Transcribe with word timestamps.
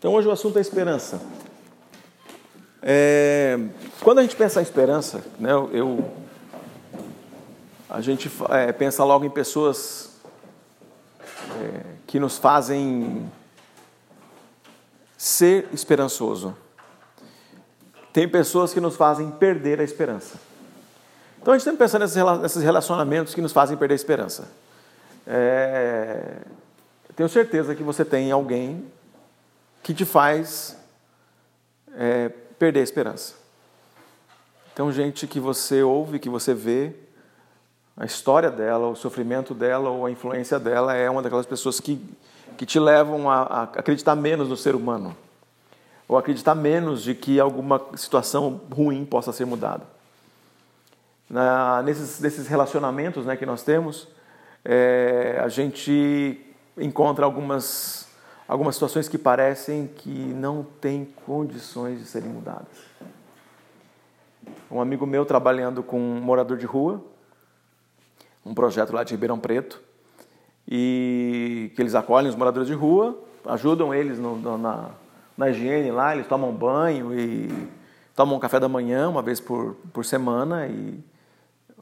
Então 0.00 0.14
hoje 0.14 0.26
o 0.26 0.30
assunto 0.30 0.56
é 0.56 0.62
esperança. 0.62 1.20
É, 2.82 3.58
quando 4.00 4.20
a 4.20 4.22
gente 4.22 4.34
pensa 4.34 4.58
em 4.58 4.62
esperança, 4.62 5.22
né, 5.38 5.50
eu, 5.72 6.10
a 7.86 8.00
gente 8.00 8.32
é, 8.48 8.72
pensa 8.72 9.04
logo 9.04 9.26
em 9.26 9.30
pessoas 9.30 10.12
é, 11.20 11.82
que 12.06 12.18
nos 12.18 12.38
fazem 12.38 13.30
ser 15.18 15.68
esperançoso. 15.70 16.56
Tem 18.10 18.26
pessoas 18.26 18.72
que 18.72 18.80
nos 18.80 18.96
fazem 18.96 19.30
perder 19.30 19.82
a 19.82 19.84
esperança. 19.84 20.36
Então 21.42 21.52
a 21.52 21.58
gente 21.58 21.64
tem 21.64 21.74
que 21.74 21.78
pensar 21.78 21.98
nesses 21.98 22.62
relacionamentos 22.62 23.34
que 23.34 23.42
nos 23.42 23.52
fazem 23.52 23.76
perder 23.76 23.92
a 23.92 23.96
esperança. 23.96 24.48
É, 25.26 26.38
tenho 27.14 27.28
certeza 27.28 27.74
que 27.74 27.82
você 27.82 28.02
tem 28.02 28.32
alguém 28.32 28.82
que 29.82 29.94
te 29.94 30.04
faz 30.04 30.76
é, 31.94 32.28
perder 32.58 32.80
a 32.80 32.84
esperança. 32.84 33.34
Então, 34.72 34.92
gente 34.92 35.26
que 35.26 35.40
você 35.40 35.82
ouve, 35.82 36.18
que 36.18 36.28
você 36.28 36.54
vê, 36.54 36.94
a 37.96 38.04
história 38.04 38.50
dela, 38.50 38.88
o 38.88 38.96
sofrimento 38.96 39.52
dela 39.52 39.90
ou 39.90 40.06
a 40.06 40.10
influência 40.10 40.58
dela 40.58 40.94
é 40.94 41.10
uma 41.10 41.22
daquelas 41.22 41.46
pessoas 41.46 41.80
que, 41.80 42.00
que 42.56 42.64
te 42.64 42.78
levam 42.78 43.28
a, 43.28 43.42
a 43.42 43.62
acreditar 43.64 44.14
menos 44.14 44.48
no 44.48 44.56
ser 44.56 44.74
humano, 44.74 45.14
ou 46.08 46.16
acreditar 46.16 46.54
menos 46.54 47.02
de 47.02 47.14
que 47.14 47.38
alguma 47.38 47.80
situação 47.96 48.60
ruim 48.72 49.04
possa 49.04 49.32
ser 49.32 49.44
mudada. 49.44 49.84
Na, 51.28 51.82
nesses, 51.82 52.18
nesses 52.20 52.48
relacionamentos 52.48 53.26
né, 53.26 53.36
que 53.36 53.46
nós 53.46 53.62
temos, 53.62 54.08
é, 54.64 55.40
a 55.44 55.48
gente 55.48 56.40
encontra 56.76 57.24
algumas 57.24 58.08
algumas 58.50 58.74
situações 58.74 59.08
que 59.08 59.16
parecem 59.16 59.86
que 59.86 60.10
não 60.10 60.66
têm 60.80 61.04
condições 61.24 62.00
de 62.00 62.04
serem 62.04 62.28
mudadas. 62.30 62.66
Um 64.68 64.80
amigo 64.80 65.06
meu 65.06 65.24
trabalhando 65.24 65.84
com 65.84 66.00
um 66.00 66.20
morador 66.20 66.56
de 66.56 66.66
rua, 66.66 67.00
um 68.44 68.52
projeto 68.52 68.92
lá 68.92 69.04
de 69.04 69.14
Ribeirão 69.14 69.38
Preto, 69.38 69.80
e 70.66 71.70
que 71.76 71.80
eles 71.80 71.94
acolhem 71.94 72.28
os 72.28 72.34
moradores 72.34 72.66
de 72.66 72.74
rua, 72.74 73.16
ajudam 73.46 73.94
eles 73.94 74.18
no, 74.18 74.34
no, 74.34 74.58
na, 74.58 74.90
na 75.38 75.50
higiene 75.50 75.92
lá, 75.92 76.12
eles 76.12 76.26
tomam 76.26 76.52
banho 76.52 77.16
e 77.16 77.68
tomam 78.16 78.36
café 78.40 78.58
da 78.58 78.68
manhã 78.68 79.08
uma 79.08 79.22
vez 79.22 79.38
por, 79.38 79.76
por 79.92 80.04
semana 80.04 80.66
e 80.66 80.98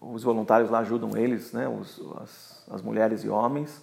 os 0.02 0.22
voluntários 0.22 0.68
lá 0.68 0.80
ajudam 0.80 1.16
eles, 1.16 1.50
né, 1.50 1.66
os, 1.66 1.98
as, 2.20 2.64
as 2.70 2.82
mulheres 2.82 3.24
e 3.24 3.28
homens. 3.30 3.82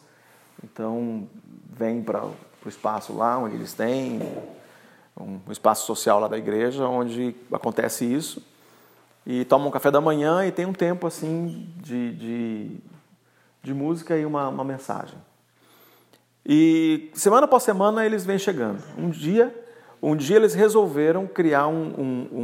Então, 0.64 1.28
vêm 1.68 2.04
para 2.04 2.22
o 2.68 2.70
espaço 2.70 3.14
lá 3.14 3.38
onde 3.38 3.56
eles 3.56 3.74
têm, 3.74 4.22
um, 5.20 5.40
espaço 5.50 5.86
social 5.86 6.20
lá 6.20 6.28
da 6.28 6.38
igreja, 6.38 6.88
onde 6.88 7.36
acontece 7.52 8.06
isso. 8.06 8.42
E 9.26 9.46
tomam 9.46 9.70
um 9.70 9.72
café 9.72 9.90
da 9.90 10.02
manhã 10.02 10.46
e 10.46 10.52
tem 10.52 10.66
um 10.66 10.74
tempo 10.74 11.08
assim 11.08 11.68
de, 11.78 12.14
de, 12.14 12.78
de 13.64 13.74
música 13.74 14.18
e 14.18 14.26
uma, 14.26 14.50
uma 14.50 14.64
mensagem. 14.64 15.18
E 16.46 17.10
semana 17.14 17.46
após 17.46 17.64
semana 17.64 18.06
eles 18.06 18.24
vêm 18.24 18.38
chegando. 18.38 18.84
Um 18.98 19.10
dia, 19.10 19.56
um 20.02 20.16
dia 20.16 20.36
eles 20.36 20.54
resolveram 20.54 21.26
criar 21.26 21.68
um, 21.68 21.94
um, 21.98 22.40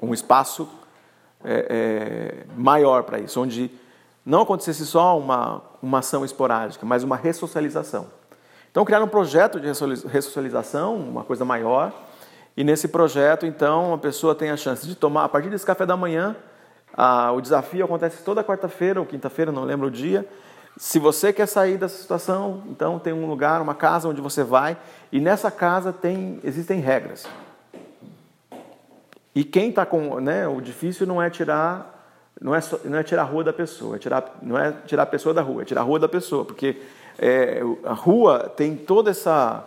um, 0.00 0.08
um 0.08 0.14
espaço 0.14 0.68
é, 1.42 1.66
é, 1.68 2.46
maior 2.56 3.02
para 3.02 3.18
isso, 3.18 3.40
onde 3.40 3.70
não 4.24 4.42
acontecesse 4.42 4.86
só 4.86 5.18
uma, 5.18 5.62
uma 5.82 5.98
ação 5.98 6.24
esporádica, 6.24 6.86
mas 6.86 7.02
uma 7.02 7.16
ressocialização. 7.16 8.19
Então, 8.70 8.84
criaram 8.84 9.06
um 9.06 9.08
projeto 9.08 9.58
de 9.58 9.66
ressocialização, 10.08 10.96
uma 10.96 11.24
coisa 11.24 11.44
maior, 11.44 11.92
e 12.56 12.62
nesse 12.62 12.88
projeto, 12.88 13.46
então, 13.46 13.94
a 13.94 13.98
pessoa 13.98 14.34
tem 14.34 14.50
a 14.50 14.56
chance 14.56 14.86
de 14.86 14.94
tomar, 14.94 15.24
a 15.24 15.28
partir 15.28 15.50
desse 15.50 15.66
café 15.66 15.84
da 15.84 15.96
manhã, 15.96 16.36
a, 16.92 17.32
o 17.32 17.40
desafio 17.40 17.84
acontece 17.84 18.22
toda 18.22 18.44
quarta-feira 18.44 19.00
ou 19.00 19.06
quinta-feira, 19.06 19.50
não 19.50 19.64
lembro 19.64 19.88
o 19.88 19.90
dia. 19.90 20.26
Se 20.76 20.98
você 20.98 21.32
quer 21.32 21.46
sair 21.46 21.78
dessa 21.78 21.96
situação, 22.00 22.62
então 22.68 22.98
tem 22.98 23.12
um 23.12 23.26
lugar, 23.26 23.60
uma 23.60 23.74
casa 23.74 24.08
onde 24.08 24.20
você 24.20 24.44
vai, 24.44 24.76
e 25.10 25.20
nessa 25.20 25.50
casa 25.50 25.92
tem, 25.92 26.40
existem 26.44 26.80
regras. 26.80 27.26
E 29.34 29.44
quem 29.44 29.70
está 29.70 29.86
com. 29.86 30.20
Né, 30.20 30.46
o 30.46 30.60
difícil 30.60 31.06
não 31.06 31.22
é 31.22 31.30
tirar 31.30 32.00
não 32.40 32.54
é, 32.54 32.60
não 32.84 32.98
é 32.98 33.02
tirar 33.02 33.22
a 33.22 33.24
rua 33.24 33.44
da 33.44 33.52
pessoa, 33.52 33.96
é 33.96 33.98
tirar, 33.98 34.38
não 34.40 34.58
é 34.58 34.72
tirar 34.86 35.02
a 35.02 35.06
pessoa 35.06 35.34
da 35.34 35.42
rua, 35.42 35.62
é 35.62 35.64
tirar 35.64 35.82
a 35.82 35.84
rua 35.84 35.98
da 35.98 36.08
pessoa, 36.08 36.44
porque 36.44 36.80
é, 37.22 37.60
a 37.84 37.92
rua 37.92 38.50
tem 38.56 38.74
toda 38.74 39.10
essa, 39.10 39.62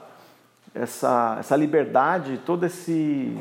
essa, 0.73 1.37
essa 1.39 1.55
liberdade, 1.55 2.41
todo 2.43 2.65
esse. 2.65 3.37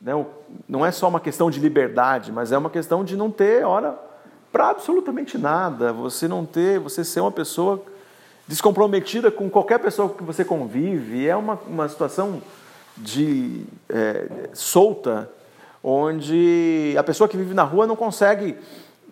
Né, 0.00 0.24
não 0.66 0.84
é 0.84 0.90
só 0.90 1.06
uma 1.06 1.20
questão 1.20 1.50
de 1.50 1.60
liberdade, 1.60 2.32
mas 2.32 2.50
é 2.50 2.56
uma 2.56 2.70
questão 2.70 3.04
de 3.04 3.14
não 3.14 3.30
ter 3.30 3.64
hora 3.64 3.98
para 4.50 4.70
absolutamente 4.70 5.36
nada, 5.36 5.92
você 5.92 6.26
não 6.26 6.46
ter, 6.46 6.78
você 6.78 7.04
ser 7.04 7.20
uma 7.20 7.30
pessoa 7.30 7.82
descomprometida 8.48 9.30
com 9.30 9.48
qualquer 9.48 9.78
pessoa 9.78 10.08
que 10.08 10.22
você 10.22 10.44
convive, 10.44 11.26
é 11.26 11.36
uma, 11.36 11.58
uma 11.66 11.88
situação 11.88 12.42
de 12.96 13.64
é, 13.88 14.48
solta 14.52 15.30
onde 15.84 16.94
a 16.98 17.02
pessoa 17.02 17.28
que 17.28 17.36
vive 17.36 17.54
na 17.54 17.62
rua 17.62 17.86
não 17.86 17.96
consegue 17.96 18.56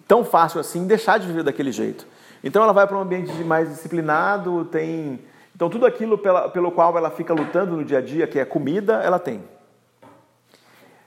tão 0.07 0.25
fácil 0.25 0.61
assim 0.61 0.87
deixar 0.87 1.19
de 1.19 1.27
viver 1.27 1.43
daquele 1.43 1.73
jeito. 1.73 2.07
Então 2.43 2.63
ela 2.63 2.73
vai 2.73 2.87
para 2.87 2.97
um 2.97 3.01
ambiente 3.01 3.33
mais 3.45 3.69
disciplinado, 3.69 4.65
tem. 4.67 5.21
Então 5.55 5.69
tudo 5.69 5.85
aquilo 5.87 6.17
pela, 6.17 6.49
pelo 6.49 6.73
qual 6.73 6.97
ela 6.97 7.11
fica 7.11 7.35
lutando 7.35 7.77
no 7.77 7.85
dia 7.85 7.99
a 7.99 8.01
dia, 8.01 8.27
que 8.27 8.39
é 8.39 8.45
comida, 8.45 8.95
ela 8.95 9.19
tem. 9.19 9.43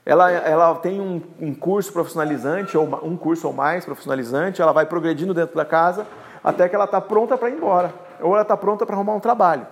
Ela, 0.06 0.30
ela 0.30 0.74
tem 0.76 1.00
um, 1.00 1.20
um 1.40 1.54
curso 1.54 1.92
profissionalizante, 1.92 2.76
ou 2.76 2.84
um 3.02 3.16
curso 3.16 3.46
ou 3.46 3.52
mais 3.52 3.84
profissionalizante, 3.84 4.60
ela 4.60 4.72
vai 4.72 4.84
progredindo 4.84 5.32
dentro 5.32 5.56
da 5.56 5.64
casa 5.64 6.06
até 6.42 6.68
que 6.68 6.74
ela 6.74 6.84
está 6.84 7.00
pronta 7.00 7.38
para 7.38 7.48
ir 7.48 7.56
embora. 7.56 7.92
Ou 8.20 8.32
ela 8.32 8.42
está 8.42 8.56
pronta 8.56 8.84
para 8.84 8.94
arrumar 8.94 9.14
um 9.14 9.20
trabalho. 9.20 9.66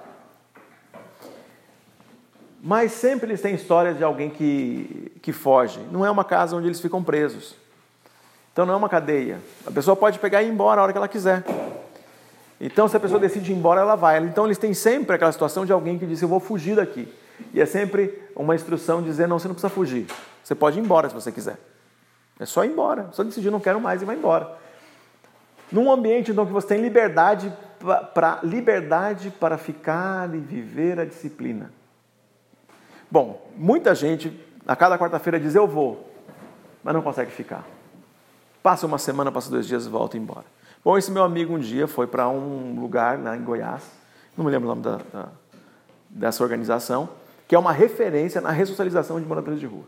Mas 2.63 2.93
sempre 2.93 3.27
eles 3.27 3.43
têm 3.43 3.55
histórias 3.55 3.99
de 3.99 4.03
alguém 4.03 4.31
que, 4.31 5.13
que 5.21 5.33
foge. 5.33 5.81
Não 5.91 6.07
é 6.07 6.11
uma 6.11 6.25
casa 6.25 6.57
onde 6.57 6.69
eles 6.69 6.81
ficam 6.81 7.03
presos. 7.03 7.57
Então 8.53 8.67
não 8.67 8.75
é 8.75 8.77
uma 8.77 8.89
cadeia. 8.89 9.41
A 9.67 9.71
pessoa 9.71 9.97
pode 9.97 10.19
pegar 10.19 10.43
e 10.43 10.47
ir 10.47 10.51
embora 10.51 10.81
a 10.81 10.85
hora 10.85 10.93
que 10.93 10.99
ela 10.99 11.09
quiser. 11.09 11.43
Então, 12.65 12.87
se 12.87 12.97
a 12.97 13.01
pessoa 13.01 13.19
decide 13.19 13.51
ir 13.51 13.57
embora, 13.57 13.81
ela 13.81 13.97
vai. 13.97 14.19
Então, 14.19 14.45
eles 14.45 14.57
têm 14.57 14.73
sempre 14.73 15.17
aquela 15.17 15.33
situação 15.33 15.67
de 15.67 15.73
alguém 15.73 15.99
que 15.99 16.07
diz: 16.07 16.23
Eu 16.23 16.29
vou 16.29 16.39
fugir 16.39 16.77
daqui. 16.77 17.13
E 17.53 17.61
é 17.61 17.67
sempre 17.67 18.23
uma 18.37 18.55
instrução 18.55 19.03
dizer: 19.03 19.27
Não, 19.27 19.39
você 19.39 19.49
não 19.49 19.55
precisa 19.55 19.73
fugir. 19.73 20.07
Você 20.45 20.55
pode 20.55 20.79
ir 20.79 20.83
embora 20.83 21.09
se 21.09 21.15
você 21.15 21.33
quiser. 21.33 21.59
É 22.39 22.47
só 22.47 22.65
ir 22.65 22.69
embora. 22.69 23.09
Só 23.13 23.25
decidir: 23.25 23.51
Não 23.51 23.59
quero 23.59 23.81
mais 23.81 24.01
e 24.01 24.05
vai 24.05 24.15
embora. 24.15 24.57
Num 25.73 25.91
ambiente 25.91 26.31
então 26.31 26.47
que 26.47 26.53
você 26.53 26.69
tem 26.69 26.81
liberdade 26.81 27.53
para 28.15 28.39
liberdade 28.45 29.31
para 29.31 29.59
ficar 29.59 30.33
e 30.33 30.39
viver 30.39 31.01
a 31.01 31.05
disciplina. 31.05 31.73
Bom, 33.11 33.51
muita 33.57 33.93
gente 33.95 34.39
a 34.67 34.77
cada 34.77 34.97
quarta-feira 34.97 35.41
diz 35.41 35.55
eu 35.55 35.67
vou, 35.67 36.09
mas 36.85 36.95
não 36.95 37.03
consegue 37.03 37.33
ficar. 37.33 37.65
Passa 38.63 38.87
uma 38.87 38.99
semana, 38.99 39.33
passa 39.33 39.51
dois 39.51 39.67
dias 39.67 39.87
e 39.87 39.89
volta 39.89 40.17
embora. 40.17 40.45
Bom, 40.85 40.97
esse 40.97 41.11
meu 41.11 41.23
amigo 41.23 41.55
um 41.55 41.59
dia 41.59 41.87
foi 41.87 42.07
para 42.07 42.29
um 42.29 42.79
lugar 42.81 43.21
lá 43.21 43.37
em 43.37 43.43
Goiás, 43.43 43.83
não 44.37 44.45
me 44.45 44.51
lembro 44.51 44.69
o 44.69 44.75
nome 44.75 44.83
da, 44.83 45.01
da, 45.13 45.29
dessa 46.09 46.43
organização, 46.43 47.09
que 47.47 47.55
é 47.55 47.59
uma 47.59 47.73
referência 47.73 48.41
na 48.41 48.51
ressocialização 48.51 49.21
de 49.21 49.27
moradores 49.27 49.61
de 49.61 49.67
rua. 49.67 49.85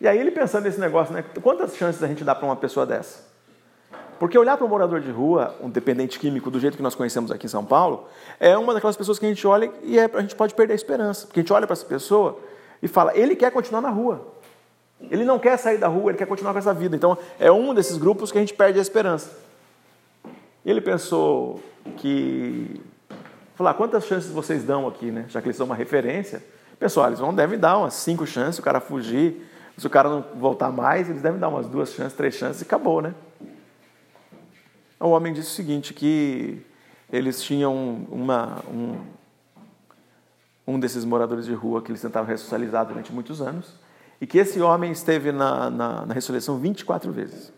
E 0.00 0.08
aí 0.08 0.18
ele 0.18 0.30
pensando 0.30 0.64
nesse 0.64 0.80
negócio, 0.80 1.14
né? 1.14 1.24
Quantas 1.42 1.76
chances 1.76 2.02
a 2.02 2.06
gente 2.06 2.24
dá 2.24 2.34
para 2.34 2.44
uma 2.46 2.56
pessoa 2.56 2.84
dessa? 2.84 3.24
Porque 4.18 4.38
olhar 4.38 4.56
para 4.56 4.66
um 4.66 4.68
morador 4.68 5.00
de 5.00 5.10
rua, 5.10 5.54
um 5.60 5.68
dependente 5.68 6.18
químico, 6.18 6.50
do 6.50 6.60
jeito 6.60 6.76
que 6.76 6.82
nós 6.82 6.94
conhecemos 6.94 7.30
aqui 7.30 7.46
em 7.46 7.48
São 7.48 7.64
Paulo, 7.64 8.06
é 8.38 8.56
uma 8.56 8.72
daquelas 8.72 8.96
pessoas 8.96 9.18
que 9.18 9.26
a 9.26 9.28
gente 9.28 9.46
olha 9.46 9.70
e 9.82 9.98
é, 9.98 10.10
a 10.12 10.20
gente 10.20 10.34
pode 10.34 10.54
perder 10.54 10.72
a 10.72 10.76
esperança. 10.76 11.26
Porque 11.26 11.40
a 11.40 11.42
gente 11.42 11.52
olha 11.52 11.66
para 11.66 11.74
essa 11.74 11.84
pessoa 11.84 12.38
e 12.82 12.88
fala, 12.88 13.16
ele 13.16 13.34
quer 13.34 13.50
continuar 13.50 13.80
na 13.80 13.90
rua. 13.90 14.33
Ele 15.00 15.24
não 15.24 15.38
quer 15.38 15.56
sair 15.58 15.78
da 15.78 15.88
rua, 15.88 16.10
ele 16.10 16.18
quer 16.18 16.26
continuar 16.26 16.52
com 16.52 16.58
essa 16.58 16.72
vida. 16.72 16.96
Então 16.96 17.16
é 17.38 17.50
um 17.50 17.74
desses 17.74 17.96
grupos 17.96 18.32
que 18.32 18.38
a 18.38 18.40
gente 18.40 18.54
perde 18.54 18.78
a 18.78 18.82
esperança. 18.82 19.30
Ele 20.64 20.80
pensou 20.80 21.60
que. 21.96 22.80
Falar, 23.54 23.74
quantas 23.74 24.06
chances 24.06 24.30
vocês 24.30 24.64
dão 24.64 24.88
aqui, 24.88 25.10
né? 25.10 25.26
Já 25.28 25.40
que 25.40 25.46
eles 25.46 25.56
são 25.56 25.66
uma 25.66 25.76
referência. 25.76 26.42
Pessoal, 26.78 27.06
eles 27.06 27.20
vão, 27.20 27.32
devem 27.32 27.58
dar 27.58 27.78
umas 27.78 27.94
cinco 27.94 28.26
chances, 28.26 28.58
o 28.58 28.62
cara 28.62 28.80
fugir. 28.80 29.46
Se 29.76 29.86
o 29.86 29.90
cara 29.90 30.08
não 30.08 30.24
voltar 30.36 30.70
mais, 30.70 31.08
eles 31.08 31.22
devem 31.22 31.38
dar 31.38 31.48
umas 31.48 31.66
duas 31.66 31.92
chances, 31.92 32.12
três 32.12 32.34
chances 32.34 32.62
e 32.62 32.64
acabou, 32.64 33.02
né? 33.02 33.14
O 35.00 35.08
homem 35.10 35.32
disse 35.32 35.50
o 35.50 35.52
seguinte, 35.52 35.92
que 35.92 36.64
eles 37.12 37.42
tinham 37.42 38.06
uma, 38.10 38.62
um, 38.68 38.98
um 40.66 40.80
desses 40.80 41.04
moradores 41.04 41.44
de 41.44 41.52
rua 41.52 41.82
que 41.82 41.90
eles 41.90 42.00
tentavam 42.00 42.28
ressocializar 42.28 42.86
durante 42.86 43.12
muitos 43.12 43.42
anos, 43.42 43.74
e 44.24 44.26
que 44.26 44.38
esse 44.38 44.58
homem 44.58 44.90
esteve 44.90 45.30
na, 45.30 45.68
na, 45.68 46.06
na 46.06 46.14
ressurreição 46.14 46.56
24 46.56 47.12
vezes. 47.12 47.52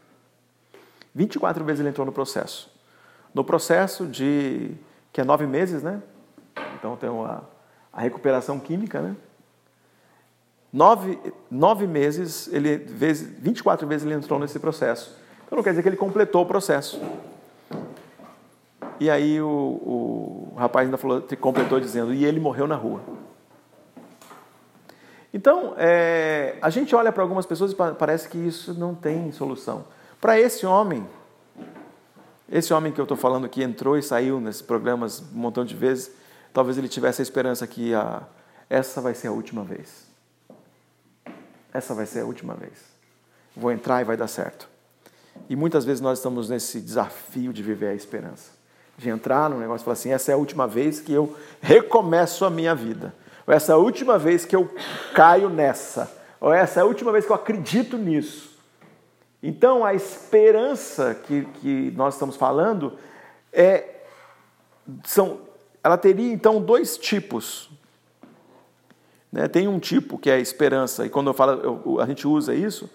24 1.15 1.65
vezes 1.65 1.79
ele 1.79 1.91
entrou 1.91 2.05
no 2.05 2.11
processo. 2.11 2.69
No 3.33 3.45
processo 3.45 4.05
de, 4.05 4.73
que 5.13 5.21
é 5.21 5.25
nove 5.25 5.47
meses, 5.47 5.81
né? 5.85 6.03
Então 6.75 6.97
tem 6.97 7.09
a, 7.09 7.41
a 7.93 8.01
recuperação 8.01 8.59
química, 8.59 9.01
né? 9.01 9.15
Nove, 10.73 11.17
nove 11.49 11.87
meses, 11.87 12.49
ele, 12.53 12.79
vezes, 12.79 13.31
24 13.39 13.87
vezes 13.87 14.05
ele 14.05 14.17
entrou 14.17 14.37
nesse 14.41 14.59
processo. 14.59 15.17
Então 15.47 15.55
não 15.55 15.63
quer 15.63 15.71
dizer 15.71 15.85
que 15.85 15.89
ele 15.89 15.97
completou 15.97 16.43
o 16.43 16.47
processo. 16.47 17.01
E 18.99 19.09
aí 19.09 19.41
o, 19.41 19.47
o 19.47 20.55
rapaz 20.57 20.87
ainda 20.87 20.99
falou, 20.99 21.23
completou 21.41 21.79
dizendo, 21.79 22.13
e 22.13 22.25
ele 22.25 22.41
morreu 22.41 22.67
na 22.67 22.75
rua. 22.75 23.03
Então, 25.37 25.75
é, 25.77 26.57
a 26.63 26.71
gente 26.71 26.97
olha 26.97 27.13
para 27.13 27.23
algumas 27.23 27.45
pessoas 27.45 27.73
e 27.73 27.75
parece 27.75 28.27
que 28.27 28.39
isso 28.39 28.73
não 28.73 28.95
tem 28.95 29.31
solução. 29.33 29.85
Para 30.19 30.41
esse 30.41 30.65
homem, 30.65 31.07
esse 32.51 32.73
homem 32.73 32.91
que 32.91 32.99
eu 32.99 33.03
estou 33.03 33.19
falando 33.19 33.47
que 33.47 33.63
entrou 33.63 33.99
e 33.99 34.03
saiu 34.03 34.41
nesses 34.41 34.63
programas 34.63 35.21
um 35.21 35.37
montão 35.37 35.63
de 35.63 35.77
vezes, 35.77 36.11
talvez 36.55 36.79
ele 36.79 36.89
tivesse 36.89 37.21
a 37.21 37.23
esperança 37.23 37.67
que 37.67 37.93
a, 37.93 38.23
essa 38.71 38.99
vai 39.03 39.13
ser 39.13 39.29
a 39.29 39.33
última 39.33 39.63
vez. 39.63 40.07
Essa 41.71 41.93
vai 41.93 42.07
ser 42.07 42.21
a 42.21 42.25
última 42.25 42.55
vez. 42.55 42.73
Vou 43.55 43.71
entrar 43.71 44.01
e 44.01 44.05
vai 44.05 44.17
dar 44.17 44.29
certo. 44.29 44.67
E 45.51 45.55
muitas 45.55 45.85
vezes 45.85 46.01
nós 46.01 46.19
estamos 46.19 46.49
nesse 46.49 46.81
desafio 46.81 47.53
de 47.53 47.63
viver 47.63 47.89
a 47.89 47.95
esperança. 47.95 48.53
De 48.97 49.11
entrar 49.11 49.51
num 49.51 49.59
negócio 49.59 49.83
e 49.83 49.85
falar 49.85 49.93
assim: 49.93 50.13
essa 50.13 50.33
é 50.33 50.35
a 50.35 50.39
última 50.39 50.67
vez 50.67 50.99
que 50.99 51.13
eu 51.13 51.37
recomeço 51.61 52.47
a 52.47 52.49
minha 52.49 52.75
vida. 52.75 53.13
Ou 53.47 53.55
essa 53.55 53.77
última 53.77 54.19
vez 54.19 54.45
que 54.45 54.57
eu 54.57 54.69
caio 55.15 55.49
nessa. 55.49 56.11
Ou 56.41 56.53
essa 56.53 56.81
a 56.81 56.85
última 56.85 57.13
vez 57.13 57.25
que 57.25 57.33
eu 57.33 57.37
acredito 57.37 57.97
nisso. 57.97 58.57
Então 59.43 59.85
a 59.85 59.95
esperança 59.95 61.15
que, 61.15 61.45
que 61.61 61.93
nós 61.97 62.15
estamos 62.15 62.37
falando 62.37 62.95
é. 63.53 63.95
São, 65.05 65.41
ela 65.83 65.99
teria 65.99 66.33
então 66.33 66.61
dois 66.61 66.97
tipos. 66.97 67.71
Né? 69.33 69.49
Tem 69.49 69.67
um 69.67 69.79
tipo 69.79 70.19
que 70.19 70.31
é 70.31 70.35
a 70.35 70.39
esperança, 70.39 71.05
e 71.05 71.11
quando 71.11 71.29
eu 71.29 71.35
falo, 71.35 71.83
eu, 71.85 72.01
a 72.01 72.07
gente 72.07 72.27
usa 72.27 72.55
isso 72.55 72.89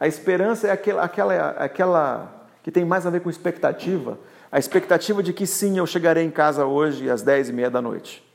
a 0.00 0.08
esperança 0.08 0.66
é 0.66 0.70
aquela, 0.70 1.02
aquela, 1.02 1.50
aquela 1.50 2.46
que 2.62 2.70
tem 2.70 2.86
mais 2.86 3.06
a 3.06 3.10
ver 3.10 3.20
com 3.20 3.28
expectativa. 3.28 4.18
A 4.50 4.58
expectativa 4.58 5.22
de 5.22 5.34
que 5.34 5.46
sim, 5.46 5.76
eu 5.76 5.86
chegarei 5.86 6.24
em 6.24 6.30
casa 6.30 6.64
hoje 6.64 7.10
às 7.10 7.20
dez 7.20 7.50
e 7.50 7.52
meia 7.52 7.68
da 7.68 7.82
noite. 7.82 8.26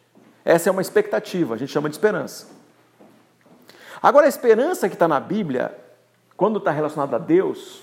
Essa 0.45 0.69
é 0.69 0.71
uma 0.71 0.81
expectativa, 0.81 1.55
a 1.55 1.57
gente 1.57 1.71
chama 1.71 1.89
de 1.89 1.95
esperança. 1.95 2.45
Agora, 4.01 4.27
a 4.27 4.29
esperança 4.29 4.87
que 4.87 4.93
está 4.93 5.07
na 5.07 5.19
Bíblia, 5.19 5.75
quando 6.37 6.59
está 6.59 6.69
relacionada 6.69 7.15
a 7.15 7.19
Deus, 7.19 7.81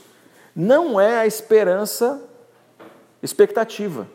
não 0.55 1.00
é 1.00 1.19
a 1.19 1.26
esperança 1.26 2.23
expectativa. 3.20 4.06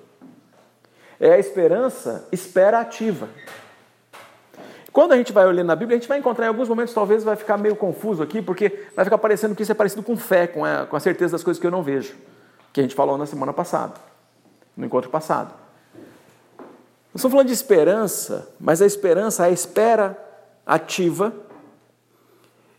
É 1.20 1.34
a 1.34 1.40
esperança 1.40 2.26
esperativa. 2.32 3.28
Quando 4.94 5.12
a 5.12 5.18
gente 5.18 5.34
vai 5.34 5.46
olhando 5.46 5.68
na 5.68 5.76
Bíblia, 5.76 5.98
a 5.98 6.00
gente 6.00 6.08
vai 6.08 6.18
encontrar 6.18 6.46
em 6.46 6.48
alguns 6.48 6.70
momentos, 6.70 6.94
talvez 6.94 7.26
vai 7.26 7.36
ficar 7.36 7.58
meio 7.58 7.76
confuso 7.76 8.24
aqui, 8.24 8.42
porque 8.42 8.88
vai 8.96 9.04
ficar 9.04 9.18
parecendo 9.18 9.54
que 9.54 9.64
isso 9.64 9.72
é 9.72 9.76
parecido 9.76 10.02
com 10.02 10.16
fé, 10.16 10.48
com 10.48 10.64
a, 10.64 10.86
com 10.86 10.96
a 10.96 11.00
certeza 11.00 11.34
das 11.34 11.44
coisas 11.44 11.60
que 11.60 11.68
eu 11.68 11.72
não 11.72 11.84
vejo, 11.84 12.16
que 12.72 12.80
a 12.80 12.84
gente 12.84 12.96
falou 12.96 13.18
na 13.18 13.26
semana 13.26 13.52
passada, 13.52 13.96
no 14.76 14.86
encontro 14.86 15.10
passado. 15.10 15.67
Nós 17.18 17.22
estamos 17.22 17.34
falando 17.34 17.48
de 17.48 17.54
esperança, 17.54 18.48
mas 18.60 18.80
a 18.80 18.86
esperança 18.86 19.44
é 19.44 19.50
a 19.50 19.52
espera 19.52 20.16
ativa. 20.64 21.34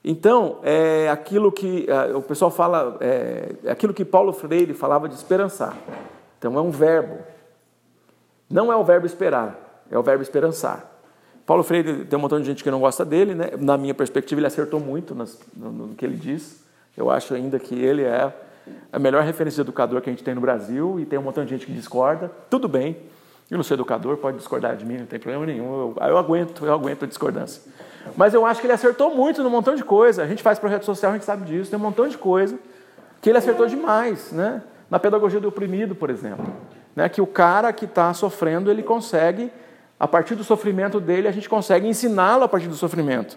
Então, 0.04 0.60
é 0.62 1.10
aquilo 1.10 1.50
que 1.50 1.90
é, 1.90 2.14
o 2.14 2.22
pessoal 2.22 2.48
fala, 2.48 2.98
é, 3.00 3.56
é 3.64 3.70
aquilo 3.72 3.92
que 3.92 4.04
Paulo 4.04 4.32
Freire 4.32 4.74
falava 4.74 5.08
de 5.08 5.16
esperançar. 5.16 5.76
Então, 6.38 6.56
é 6.56 6.60
um 6.60 6.70
verbo. 6.70 7.18
Não 8.48 8.72
é 8.72 8.76
o 8.76 8.84
verbo 8.84 9.06
esperar, 9.06 9.82
é 9.90 9.98
o 9.98 10.04
verbo 10.04 10.22
esperançar. 10.22 10.88
Paulo 11.44 11.64
Freire 11.64 12.04
tem 12.04 12.16
um 12.16 12.22
montão 12.22 12.38
de 12.38 12.46
gente 12.46 12.62
que 12.62 12.70
não 12.70 12.78
gosta 12.78 13.04
dele, 13.04 13.34
né? 13.34 13.50
na 13.58 13.76
minha 13.76 13.92
perspectiva, 13.92 14.38
ele 14.38 14.46
acertou 14.46 14.78
muito 14.78 15.16
no, 15.16 15.26
no, 15.56 15.94
que 15.96 16.04
ele 16.04 16.16
diz. 16.16 16.62
Eu 16.96 17.10
acho 17.10 17.34
ainda 17.34 17.58
que 17.58 17.74
ele 17.74 18.04
é 18.04 18.32
a 18.92 19.00
melhor 19.00 19.24
referência 19.24 19.64
de 19.64 19.68
educador 19.68 20.00
que 20.00 20.08
a 20.08 20.12
gente 20.12 20.22
tem 20.22 20.36
no 20.36 20.40
Brasil 20.40 21.00
e 21.00 21.04
tem 21.04 21.18
um 21.18 21.22
montão 21.22 21.44
de 21.44 21.50
gente 21.50 21.66
que 21.66 21.72
discorda. 21.72 22.30
Tudo 22.48 22.68
bem, 22.68 22.96
eu 23.50 23.56
não 23.56 23.64
sou 23.64 23.74
educador, 23.74 24.16
pode 24.18 24.36
discordar 24.36 24.76
de 24.76 24.84
mim, 24.84 24.98
não 24.98 25.06
tem 25.06 25.18
problema 25.18 25.46
nenhum. 25.46 25.94
Eu, 25.96 25.96
eu 26.06 26.18
aguento, 26.18 26.66
eu 26.66 26.72
aguento 26.72 27.04
a 27.04 27.08
discordância. 27.08 27.62
Mas 28.16 28.34
eu 28.34 28.44
acho 28.44 28.60
que 28.60 28.66
ele 28.66 28.74
acertou 28.74 29.14
muito 29.14 29.42
num 29.42 29.50
montão 29.50 29.74
de 29.74 29.84
coisa. 29.84 30.22
A 30.22 30.26
gente 30.26 30.42
faz 30.42 30.58
projeto 30.58 30.84
social, 30.84 31.12
a 31.12 31.14
gente 31.14 31.24
sabe 31.24 31.44
disso, 31.46 31.70
tem 31.70 31.78
um 31.78 31.82
montão 31.82 32.08
de 32.08 32.18
coisa 32.18 32.58
que 33.20 33.30
ele 33.30 33.38
acertou 33.38 33.66
demais, 33.66 34.32
né? 34.32 34.62
Na 34.90 34.98
pedagogia 34.98 35.40
do 35.40 35.48
oprimido, 35.48 35.94
por 35.94 36.08
exemplo, 36.08 36.46
né? 36.94 37.08
Que 37.08 37.20
o 37.20 37.26
cara 37.26 37.72
que 37.72 37.84
está 37.84 38.12
sofrendo 38.14 38.70
ele 38.70 38.82
consegue 38.82 39.50
a 39.98 40.06
partir 40.06 40.34
do 40.34 40.44
sofrimento 40.44 41.00
dele, 41.00 41.26
a 41.26 41.32
gente 41.32 41.48
consegue 41.48 41.88
ensiná-lo 41.88 42.44
a 42.44 42.48
partir 42.48 42.68
do 42.68 42.76
sofrimento. 42.76 43.36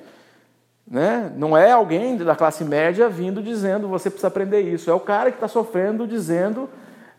Né? 0.87 1.31
Não 1.35 1.57
é 1.57 1.71
alguém 1.71 2.17
da 2.17 2.35
classe 2.35 2.63
média 2.63 3.09
vindo 3.09 3.41
dizendo 3.41 3.87
você 3.87 4.09
precisa 4.09 4.27
aprender 4.27 4.61
isso. 4.61 4.89
É 4.89 4.93
o 4.93 4.99
cara 4.99 5.31
que 5.31 5.37
está 5.37 5.47
sofrendo 5.47 6.05
dizendo 6.05 6.69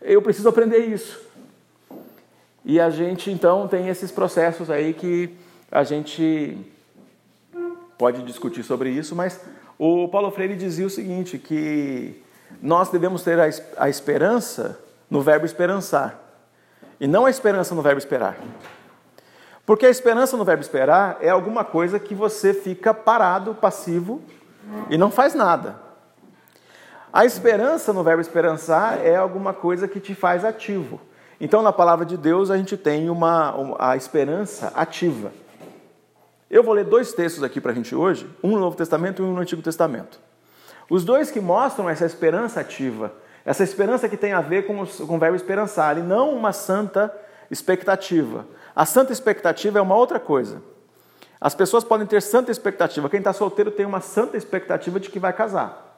eu 0.01 0.21
preciso 0.21 0.47
aprender 0.47 0.79
isso. 0.79 1.19
E 2.65 2.79
a 2.79 2.89
gente 2.89 3.29
então 3.29 3.67
tem 3.67 3.89
esses 3.89 4.11
processos 4.11 4.69
aí 4.69 4.93
que 4.93 5.35
a 5.71 5.83
gente 5.83 6.57
pode 7.97 8.23
discutir 8.23 8.63
sobre 8.63 8.89
isso, 8.89 9.15
mas 9.15 9.39
o 9.77 10.07
Paulo 10.07 10.31
Freire 10.31 10.55
dizia 10.55 10.85
o 10.85 10.89
seguinte: 10.89 11.37
que 11.37 12.21
nós 12.61 12.89
devemos 12.89 13.23
ter 13.23 13.37
a 13.77 13.89
esperança 13.89 14.79
no 15.09 15.21
verbo 15.21 15.45
esperançar, 15.45 16.19
e 16.99 17.07
não 17.07 17.25
a 17.25 17.29
esperança 17.29 17.75
no 17.75 17.81
verbo 17.81 17.99
esperar. 17.99 18.37
Porque 19.65 19.85
a 19.85 19.89
esperança 19.89 20.35
no 20.35 20.43
verbo 20.43 20.61
esperar 20.61 21.17
é 21.21 21.29
alguma 21.29 21.63
coisa 21.63 21.97
que 21.99 22.13
você 22.13 22.53
fica 22.53 22.93
parado, 22.93 23.55
passivo 23.55 24.21
e 24.89 24.97
não 24.97 25.09
faz 25.09 25.33
nada. 25.33 25.75
A 27.11 27.25
esperança 27.25 27.93
no 27.93 28.03
verbo 28.03 28.21
esperançar 28.21 29.05
é 29.05 29.15
alguma 29.15 29.53
coisa 29.53 29.87
que 29.87 29.99
te 29.99 30.15
faz 30.15 30.43
ativo. 30.43 30.99
Então, 31.39 31.61
na 31.61 31.73
palavra 31.73 32.05
de 32.05 32.17
Deus, 32.17 32.49
a 32.51 32.57
gente 32.57 32.77
tem 32.77 33.09
uma, 33.09 33.55
uma 33.55 33.75
a 33.79 33.97
esperança 33.97 34.71
ativa. 34.75 35.31
Eu 36.49 36.63
vou 36.63 36.73
ler 36.73 36.85
dois 36.85 37.13
textos 37.13 37.43
aqui 37.43 37.59
para 37.59 37.71
a 37.71 37.75
gente 37.75 37.95
hoje, 37.95 38.29
um 38.43 38.51
no 38.51 38.59
Novo 38.59 38.77
Testamento 38.77 39.21
e 39.21 39.25
um 39.25 39.33
no 39.33 39.41
Antigo 39.41 39.61
Testamento. 39.61 40.19
Os 40.89 41.03
dois 41.03 41.31
que 41.31 41.39
mostram 41.39 41.89
essa 41.89 42.05
esperança 42.05 42.59
ativa, 42.59 43.11
essa 43.45 43.63
esperança 43.63 44.07
que 44.07 44.15
tem 44.15 44.33
a 44.33 44.41
ver 44.41 44.67
com, 44.67 44.79
os, 44.81 44.97
com 44.97 45.15
o 45.15 45.19
verbo 45.19 45.35
esperançar, 45.35 45.97
e 45.97 46.01
não 46.01 46.29
uma 46.35 46.53
santa 46.53 47.13
expectativa. 47.49 48.45
A 48.75 48.85
santa 48.85 49.11
expectativa 49.11 49.79
é 49.79 49.81
uma 49.81 49.95
outra 49.95 50.19
coisa. 50.19 50.61
As 51.41 51.53
pessoas 51.53 51.83
podem 51.83 52.07
ter 52.07 52.21
santa 52.21 52.51
expectativa. 52.51 53.09
Quem 53.09 53.17
está 53.19 53.33
solteiro 53.33 53.71
tem 53.71 53.85
uma 53.85 53.99
santa 53.99 54.37
expectativa 54.37 54.99
de 54.99 55.09
que 55.09 55.19
vai 55.19 55.33
casar. 55.33 55.92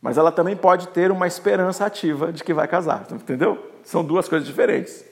Mas 0.00 0.16
ela 0.16 0.32
também 0.32 0.56
pode 0.56 0.88
ter 0.88 1.10
uma 1.10 1.26
esperança 1.26 1.84
ativa 1.84 2.32
de 2.32 2.42
que 2.42 2.54
vai 2.54 2.66
casar. 2.66 3.06
Entendeu? 3.10 3.70
São 3.84 4.02
duas 4.02 4.28
coisas 4.28 4.46
diferentes. 4.46 5.04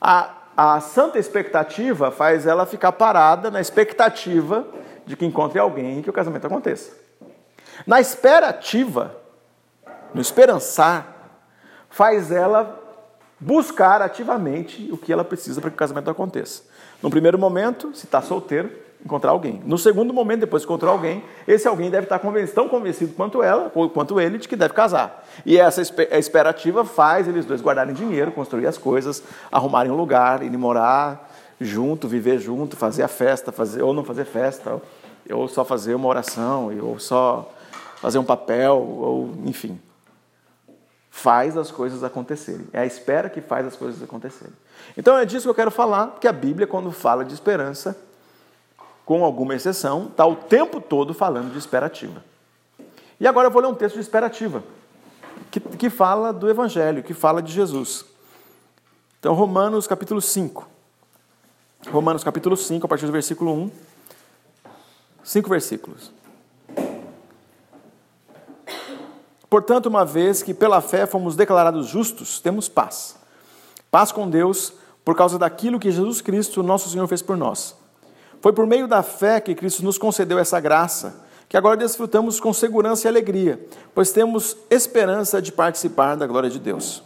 A, 0.00 0.34
a 0.56 0.80
santa 0.80 1.18
expectativa 1.18 2.10
faz 2.10 2.46
ela 2.46 2.66
ficar 2.66 2.92
parada 2.92 3.50
na 3.50 3.60
expectativa 3.60 4.66
de 5.04 5.16
que 5.16 5.26
encontre 5.26 5.58
alguém 5.58 5.98
e 5.98 6.02
que 6.02 6.10
o 6.10 6.12
casamento 6.12 6.46
aconteça. 6.46 6.92
Na 7.86 8.00
esperativa, 8.00 9.16
no 10.14 10.20
esperançar, 10.20 11.40
faz 11.88 12.30
ela 12.30 12.78
buscar 13.40 14.00
ativamente 14.00 14.88
o 14.92 14.96
que 14.96 15.12
ela 15.12 15.24
precisa 15.24 15.60
para 15.60 15.70
que 15.70 15.74
o 15.74 15.78
casamento 15.78 16.08
aconteça. 16.08 16.62
No 17.02 17.10
primeiro 17.10 17.38
momento, 17.38 17.92
se 17.94 18.06
está 18.06 18.22
solteiro, 18.22 18.70
encontrar 19.04 19.32
alguém. 19.32 19.60
No 19.64 19.76
segundo 19.76 20.12
momento, 20.12 20.40
depois 20.40 20.62
de 20.62 20.66
encontrar 20.66 20.90
alguém, 20.90 21.24
esse 21.46 21.66
alguém 21.66 21.90
deve 21.90 22.04
estar 22.04 22.18
convencido, 22.18 22.54
tão 22.54 22.68
convencido 22.68 23.12
quanto 23.14 23.42
ela, 23.42 23.70
quanto 23.92 24.20
ele, 24.20 24.38
de 24.38 24.48
que 24.48 24.56
deve 24.56 24.74
casar. 24.74 25.26
E 25.44 25.58
essa 25.58 25.82
esperativa 25.82 26.84
faz 26.84 27.26
eles 27.26 27.44
dois 27.44 27.60
guardarem 27.60 27.94
dinheiro, 27.94 28.30
construir 28.32 28.66
as 28.66 28.78
coisas, 28.78 29.22
arrumarem 29.50 29.90
um 29.90 29.96
lugar, 29.96 30.42
irem 30.42 30.56
morar 30.56 31.30
junto, 31.60 32.08
viver 32.08 32.38
junto, 32.38 32.76
fazer 32.76 33.02
a 33.02 33.08
festa, 33.08 33.52
fazer 33.52 33.82
ou 33.82 33.92
não 33.92 34.04
fazer 34.04 34.24
festa, 34.24 34.80
ou 35.30 35.46
só 35.46 35.64
fazer 35.64 35.94
uma 35.94 36.08
oração, 36.08 36.76
ou 36.82 36.98
só 36.98 37.52
fazer 38.00 38.18
um 38.18 38.24
papel, 38.24 38.76
ou 38.76 39.30
enfim, 39.44 39.80
faz 41.08 41.56
as 41.56 41.70
coisas 41.70 42.02
acontecerem. 42.02 42.66
É 42.72 42.80
a 42.80 42.86
espera 42.86 43.30
que 43.30 43.40
faz 43.40 43.66
as 43.66 43.76
coisas 43.76 44.02
acontecerem. 44.02 44.52
Então 44.96 45.16
é 45.16 45.24
disso 45.24 45.44
que 45.44 45.50
eu 45.50 45.54
quero 45.54 45.70
falar, 45.70 46.08
porque 46.08 46.26
a 46.26 46.32
Bíblia, 46.32 46.66
quando 46.66 46.90
fala 46.90 47.24
de 47.24 47.32
esperança, 47.32 47.96
com 49.12 49.26
alguma 49.26 49.54
exceção, 49.54 50.06
está 50.06 50.24
o 50.24 50.34
tempo 50.34 50.80
todo 50.80 51.12
falando 51.12 51.52
de 51.52 51.58
esperativa. 51.58 52.24
E 53.20 53.26
agora 53.26 53.48
eu 53.48 53.50
vou 53.50 53.60
ler 53.60 53.68
um 53.68 53.74
texto 53.74 53.96
de 53.96 54.00
esperativa, 54.00 54.64
que, 55.50 55.60
que 55.60 55.90
fala 55.90 56.32
do 56.32 56.48
Evangelho, 56.48 57.02
que 57.02 57.12
fala 57.12 57.42
de 57.42 57.52
Jesus. 57.52 58.06
Então, 59.20 59.34
Romanos 59.34 59.86
capítulo 59.86 60.18
5. 60.18 60.66
Romanos 61.90 62.24
capítulo 62.24 62.56
5, 62.56 62.86
a 62.86 62.88
partir 62.88 63.04
do 63.04 63.12
versículo 63.12 63.52
1. 63.52 63.70
Cinco 65.22 65.50
versículos. 65.50 66.10
Portanto, 69.50 69.90
uma 69.90 70.06
vez 70.06 70.42
que 70.42 70.54
pela 70.54 70.80
fé 70.80 71.04
fomos 71.04 71.36
declarados 71.36 71.86
justos, 71.86 72.40
temos 72.40 72.66
paz. 72.66 73.18
Paz 73.90 74.10
com 74.10 74.26
Deus 74.30 74.72
por 75.04 75.14
causa 75.14 75.38
daquilo 75.38 75.78
que 75.78 75.90
Jesus 75.90 76.22
Cristo, 76.22 76.62
nosso 76.62 76.88
Senhor, 76.88 77.06
fez 77.06 77.20
por 77.20 77.36
nós. 77.36 77.81
Foi 78.42 78.52
por 78.52 78.66
meio 78.66 78.88
da 78.88 79.04
fé 79.04 79.40
que 79.40 79.54
Cristo 79.54 79.84
nos 79.84 79.96
concedeu 79.96 80.36
essa 80.36 80.58
graça, 80.58 81.14
que 81.48 81.56
agora 81.56 81.76
desfrutamos 81.76 82.40
com 82.40 82.52
segurança 82.52 83.06
e 83.06 83.08
alegria, 83.08 83.64
pois 83.94 84.10
temos 84.10 84.56
esperança 84.68 85.40
de 85.40 85.52
participar 85.52 86.16
da 86.16 86.26
glória 86.26 86.50
de 86.50 86.58
Deus. 86.58 87.04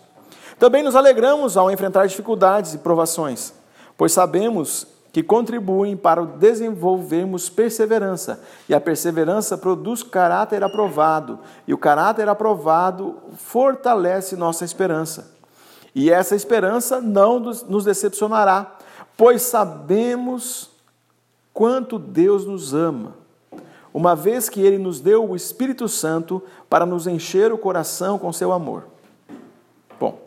Também 0.59 0.83
nos 0.83 0.97
alegramos 0.97 1.59
ao 1.59 1.71
enfrentar 1.71 2.07
dificuldades 2.07 2.73
e 2.73 2.78
provações, 2.78 3.52
pois 3.99 4.12
sabemos 4.12 4.87
que 5.12 5.23
contribuem 5.23 5.95
para 5.95 6.25
desenvolvermos 6.25 7.50
perseverança, 7.50 8.40
e 8.66 8.75
a 8.75 8.81
perseverança 8.81 9.59
produz 9.59 10.02
caráter 10.02 10.64
aprovado, 10.64 11.38
e 11.69 11.75
o 11.75 11.78
caráter 11.78 12.31
aprovado 12.31 13.14
fortalece 13.37 14.37
nossa 14.37 14.64
esperança. 14.64 15.31
E 15.95 16.11
essa 16.11 16.35
esperança 16.35 16.99
não 16.99 17.38
nos 17.38 17.85
decepcionará, 17.85 18.75
pois 19.19 19.43
sabemos 19.43 20.75
quanto 21.56 21.98
Deus 21.98 22.44
nos 22.44 22.75
ama, 22.75 23.16
uma 23.94 24.14
vez 24.14 24.46
que 24.46 24.60
Ele 24.60 24.76
nos 24.76 25.00
deu 25.00 25.26
o 25.26 25.34
Espírito 25.34 25.88
Santo 25.88 26.42
para 26.68 26.84
nos 26.84 27.06
encher 27.06 27.50
o 27.50 27.56
coração 27.56 28.18
com 28.18 28.30
seu 28.30 28.52
amor. 28.52 28.84
Bom, 29.98 30.20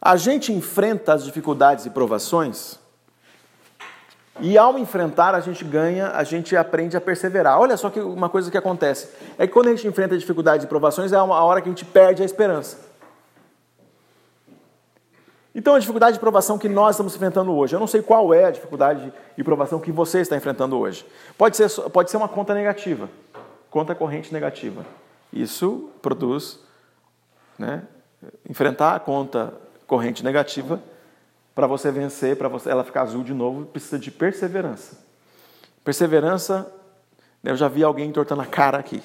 a 0.00 0.16
gente 0.16 0.54
enfrenta 0.54 1.12
as 1.12 1.22
dificuldades 1.22 1.84
e 1.84 1.90
provações, 1.90 2.78
e 4.40 4.56
ao 4.56 4.78
enfrentar, 4.78 5.34
a 5.34 5.40
gente 5.40 5.62
ganha, 5.62 6.08
a 6.08 6.24
gente 6.24 6.56
aprende 6.56 6.96
a 6.96 7.00
perseverar. 7.00 7.60
Olha 7.60 7.76
só 7.76 7.90
que 7.90 8.00
uma 8.00 8.30
coisa 8.30 8.50
que 8.50 8.56
acontece: 8.56 9.10
é 9.36 9.46
que 9.46 9.52
quando 9.52 9.66
a 9.66 9.70
gente 9.74 9.86
enfrenta 9.86 10.16
dificuldades 10.16 10.64
e 10.64 10.66
provações, 10.66 11.12
é 11.12 11.20
uma 11.20 11.44
hora 11.44 11.60
que 11.60 11.68
a 11.68 11.72
gente 11.72 11.84
perde 11.84 12.22
a 12.22 12.24
esperança. 12.24 12.91
Então, 15.54 15.74
a 15.74 15.78
dificuldade 15.78 16.14
de 16.14 16.20
provação 16.20 16.58
que 16.58 16.68
nós 16.68 16.94
estamos 16.96 17.14
enfrentando 17.14 17.52
hoje, 17.52 17.74
eu 17.74 17.80
não 17.80 17.86
sei 17.86 18.00
qual 18.00 18.32
é 18.32 18.44
a 18.44 18.50
dificuldade 18.50 19.12
de 19.36 19.44
provação 19.44 19.78
que 19.78 19.92
você 19.92 20.20
está 20.20 20.36
enfrentando 20.36 20.78
hoje. 20.78 21.04
Pode 21.36 21.56
ser, 21.56 21.68
pode 21.90 22.10
ser 22.10 22.16
uma 22.16 22.28
conta 22.28 22.54
negativa, 22.54 23.08
conta 23.70 23.94
corrente 23.94 24.32
negativa. 24.32 24.84
Isso 25.32 25.90
produz, 26.00 26.58
né, 27.58 27.82
enfrentar 28.48 28.94
a 28.94 29.00
conta 29.00 29.52
corrente 29.86 30.24
negativa 30.24 30.80
para 31.54 31.66
você 31.66 31.90
vencer, 31.90 32.36
para 32.36 32.50
ela 32.66 32.82
ficar 32.82 33.02
azul 33.02 33.22
de 33.22 33.34
novo, 33.34 33.66
precisa 33.66 33.98
de 33.98 34.10
perseverança. 34.10 34.96
Perseverança, 35.84 36.72
eu 37.44 37.56
já 37.56 37.68
vi 37.68 37.84
alguém 37.84 38.08
entortando 38.08 38.40
a 38.40 38.46
cara 38.46 38.78
aqui. 38.78 39.02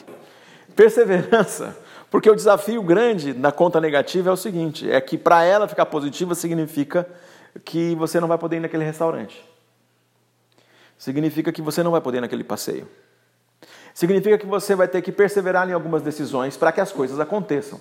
Perseverança 0.75 1.75
porque 2.09 2.29
o 2.29 2.35
desafio 2.35 2.81
grande 2.81 3.33
na 3.33 3.51
conta 3.51 3.81
negativa 3.81 4.29
é 4.29 4.33
o 4.33 4.37
seguinte: 4.37 4.89
é 4.89 4.99
que 5.01 5.17
para 5.17 5.43
ela 5.43 5.67
ficar 5.67 5.85
positiva 5.85 6.35
significa 6.35 7.07
que 7.65 7.95
você 7.95 8.19
não 8.19 8.27
vai 8.27 8.37
poder 8.37 8.57
ir 8.57 8.59
naquele 8.61 8.85
restaurante. 8.85 9.43
Significa 10.97 11.51
que 11.51 11.61
você 11.61 11.83
não 11.83 11.91
vai 11.91 12.01
poder 12.01 12.19
ir 12.19 12.21
naquele 12.21 12.43
passeio. 12.43 12.87
Significa 13.93 14.37
que 14.37 14.45
você 14.45 14.75
vai 14.75 14.87
ter 14.87 15.01
que 15.01 15.11
perseverar 15.11 15.69
em 15.69 15.73
algumas 15.73 16.01
decisões 16.01 16.55
para 16.55 16.71
que 16.71 16.79
as 16.79 16.91
coisas 16.91 17.19
aconteçam. 17.19 17.79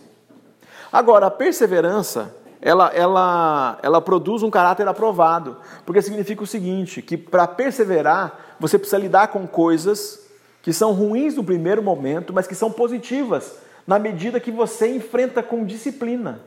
Agora, 0.90 1.26
a 1.26 1.30
perseverança, 1.30 2.34
ela, 2.60 2.88
ela, 2.94 3.78
ela 3.82 4.00
produz 4.00 4.42
um 4.42 4.50
caráter 4.50 4.88
aprovado, 4.88 5.58
porque 5.84 6.00
significa 6.00 6.42
o 6.42 6.46
seguinte, 6.46 7.02
que 7.02 7.16
para 7.16 7.46
perseverar, 7.46 8.56
você 8.58 8.78
precisa 8.78 8.98
lidar 8.98 9.28
com 9.28 9.46
coisas 9.46 10.26
que 10.62 10.72
são 10.72 10.92
ruins 10.92 11.36
no 11.36 11.44
primeiro 11.44 11.82
momento, 11.82 12.32
mas 12.32 12.46
que 12.46 12.54
são 12.54 12.72
positivas 12.72 13.65
na 13.86 13.98
medida 13.98 14.40
que 14.40 14.50
você 14.50 14.94
enfrenta 14.94 15.42
com 15.42 15.64
disciplina. 15.64 16.40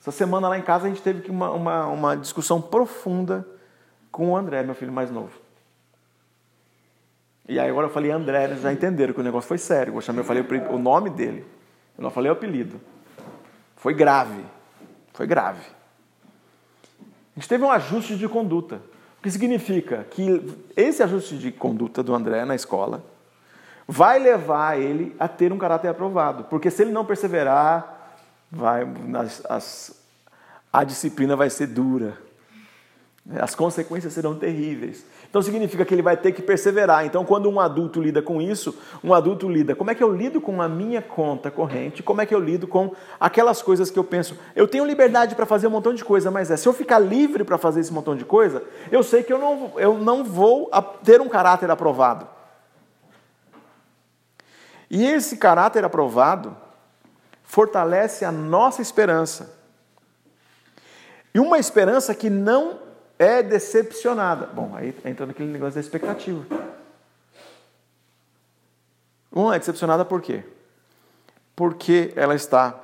Essa 0.00 0.10
semana 0.10 0.48
lá 0.48 0.58
em 0.58 0.62
casa 0.62 0.86
a 0.86 0.88
gente 0.88 1.02
teve 1.02 1.30
uma, 1.30 1.50
uma, 1.50 1.86
uma 1.86 2.16
discussão 2.16 2.60
profunda 2.60 3.46
com 4.10 4.32
o 4.32 4.36
André, 4.36 4.62
meu 4.62 4.74
filho 4.74 4.92
mais 4.92 5.10
novo. 5.10 5.38
E 7.48 7.58
aí 7.58 7.68
agora 7.68 7.86
eu 7.86 7.90
falei 7.90 8.10
André, 8.10 8.44
eles 8.44 8.60
já 8.60 8.72
entenderam 8.72 9.14
que 9.14 9.20
o 9.20 9.24
negócio 9.24 9.48
foi 9.48 9.58
sério. 9.58 9.94
Eu, 9.94 10.00
chamei, 10.02 10.20
eu 10.20 10.24
falei 10.24 10.42
o 10.70 10.78
nome 10.78 11.08
dele, 11.08 11.46
eu 11.96 12.02
não 12.02 12.10
falei 12.10 12.30
o 12.30 12.34
apelido. 12.34 12.78
Foi 13.76 13.94
grave, 13.94 14.44
foi 15.14 15.26
grave. 15.26 15.62
A 17.00 17.40
gente 17.40 17.48
teve 17.48 17.64
um 17.64 17.70
ajuste 17.70 18.16
de 18.16 18.28
conduta. 18.28 18.82
O 19.18 19.22
que 19.22 19.30
significa 19.30 20.04
que 20.10 20.42
esse 20.76 21.02
ajuste 21.02 21.38
de 21.38 21.50
conduta 21.50 22.02
do 22.02 22.14
André 22.14 22.44
na 22.44 22.54
escola 22.54 23.02
vai 23.88 24.18
levar 24.18 24.78
ele 24.78 25.16
a 25.18 25.26
ter 25.26 25.50
um 25.50 25.56
caráter 25.56 25.88
aprovado. 25.88 26.44
Porque 26.44 26.70
se 26.70 26.82
ele 26.82 26.92
não 26.92 27.06
perseverar, 27.06 28.12
vai, 28.52 28.86
as, 29.14 29.42
as, 29.48 30.00
a 30.70 30.84
disciplina 30.84 31.34
vai 31.34 31.48
ser 31.48 31.68
dura. 31.68 32.18
As 33.40 33.54
consequências 33.54 34.12
serão 34.12 34.34
terríveis. 34.34 35.04
Então 35.28 35.42
significa 35.42 35.84
que 35.84 35.94
ele 35.94 36.02
vai 36.02 36.16
ter 36.16 36.32
que 36.32 36.40
perseverar. 36.40 37.04
Então, 37.04 37.24
quando 37.24 37.50
um 37.50 37.60
adulto 37.60 38.00
lida 38.00 38.22
com 38.22 38.40
isso, 38.40 38.78
um 39.04 39.12
adulto 39.12 39.48
lida, 39.48 39.74
como 39.74 39.90
é 39.90 39.94
que 39.94 40.02
eu 40.02 40.14
lido 40.14 40.40
com 40.40 40.62
a 40.62 40.68
minha 40.68 41.02
conta 41.02 41.50
corrente? 41.50 42.02
Como 42.02 42.22
é 42.22 42.26
que 42.26 42.34
eu 42.34 42.40
lido 42.40 42.66
com 42.66 42.94
aquelas 43.20 43.60
coisas 43.60 43.90
que 43.90 43.98
eu 43.98 44.04
penso? 44.04 44.38
Eu 44.56 44.66
tenho 44.66 44.86
liberdade 44.86 45.34
para 45.34 45.44
fazer 45.44 45.66
um 45.66 45.70
montão 45.70 45.92
de 45.92 46.04
coisa, 46.04 46.30
mas 46.30 46.50
é, 46.50 46.56
se 46.56 46.66
eu 46.66 46.72
ficar 46.72 46.98
livre 46.98 47.44
para 47.44 47.58
fazer 47.58 47.80
esse 47.80 47.92
montão 47.92 48.16
de 48.16 48.24
coisa, 48.24 48.62
eu 48.90 49.02
sei 49.02 49.22
que 49.22 49.32
eu 49.32 49.38
não, 49.38 49.72
eu 49.76 49.98
não 49.98 50.24
vou 50.24 50.70
ter 51.04 51.20
um 51.20 51.28
caráter 51.28 51.70
aprovado. 51.70 52.37
E 54.90 55.04
esse 55.04 55.36
caráter 55.36 55.84
aprovado 55.84 56.56
fortalece 57.44 58.24
a 58.24 58.32
nossa 58.32 58.80
esperança. 58.82 59.56
E 61.34 61.40
uma 61.40 61.58
esperança 61.58 62.14
que 62.14 62.30
não 62.30 62.80
é 63.18 63.42
decepcionada. 63.42 64.46
Bom, 64.46 64.74
aí 64.74 64.96
entra 65.04 65.26
naquele 65.26 65.50
negócio 65.50 65.74
da 65.74 65.80
expectativa. 65.80 66.44
Uma 69.30 69.56
é 69.56 69.58
decepcionada 69.58 70.04
por 70.04 70.22
quê? 70.22 70.44
Porque 71.54 72.12
ela 72.16 72.34
está 72.34 72.78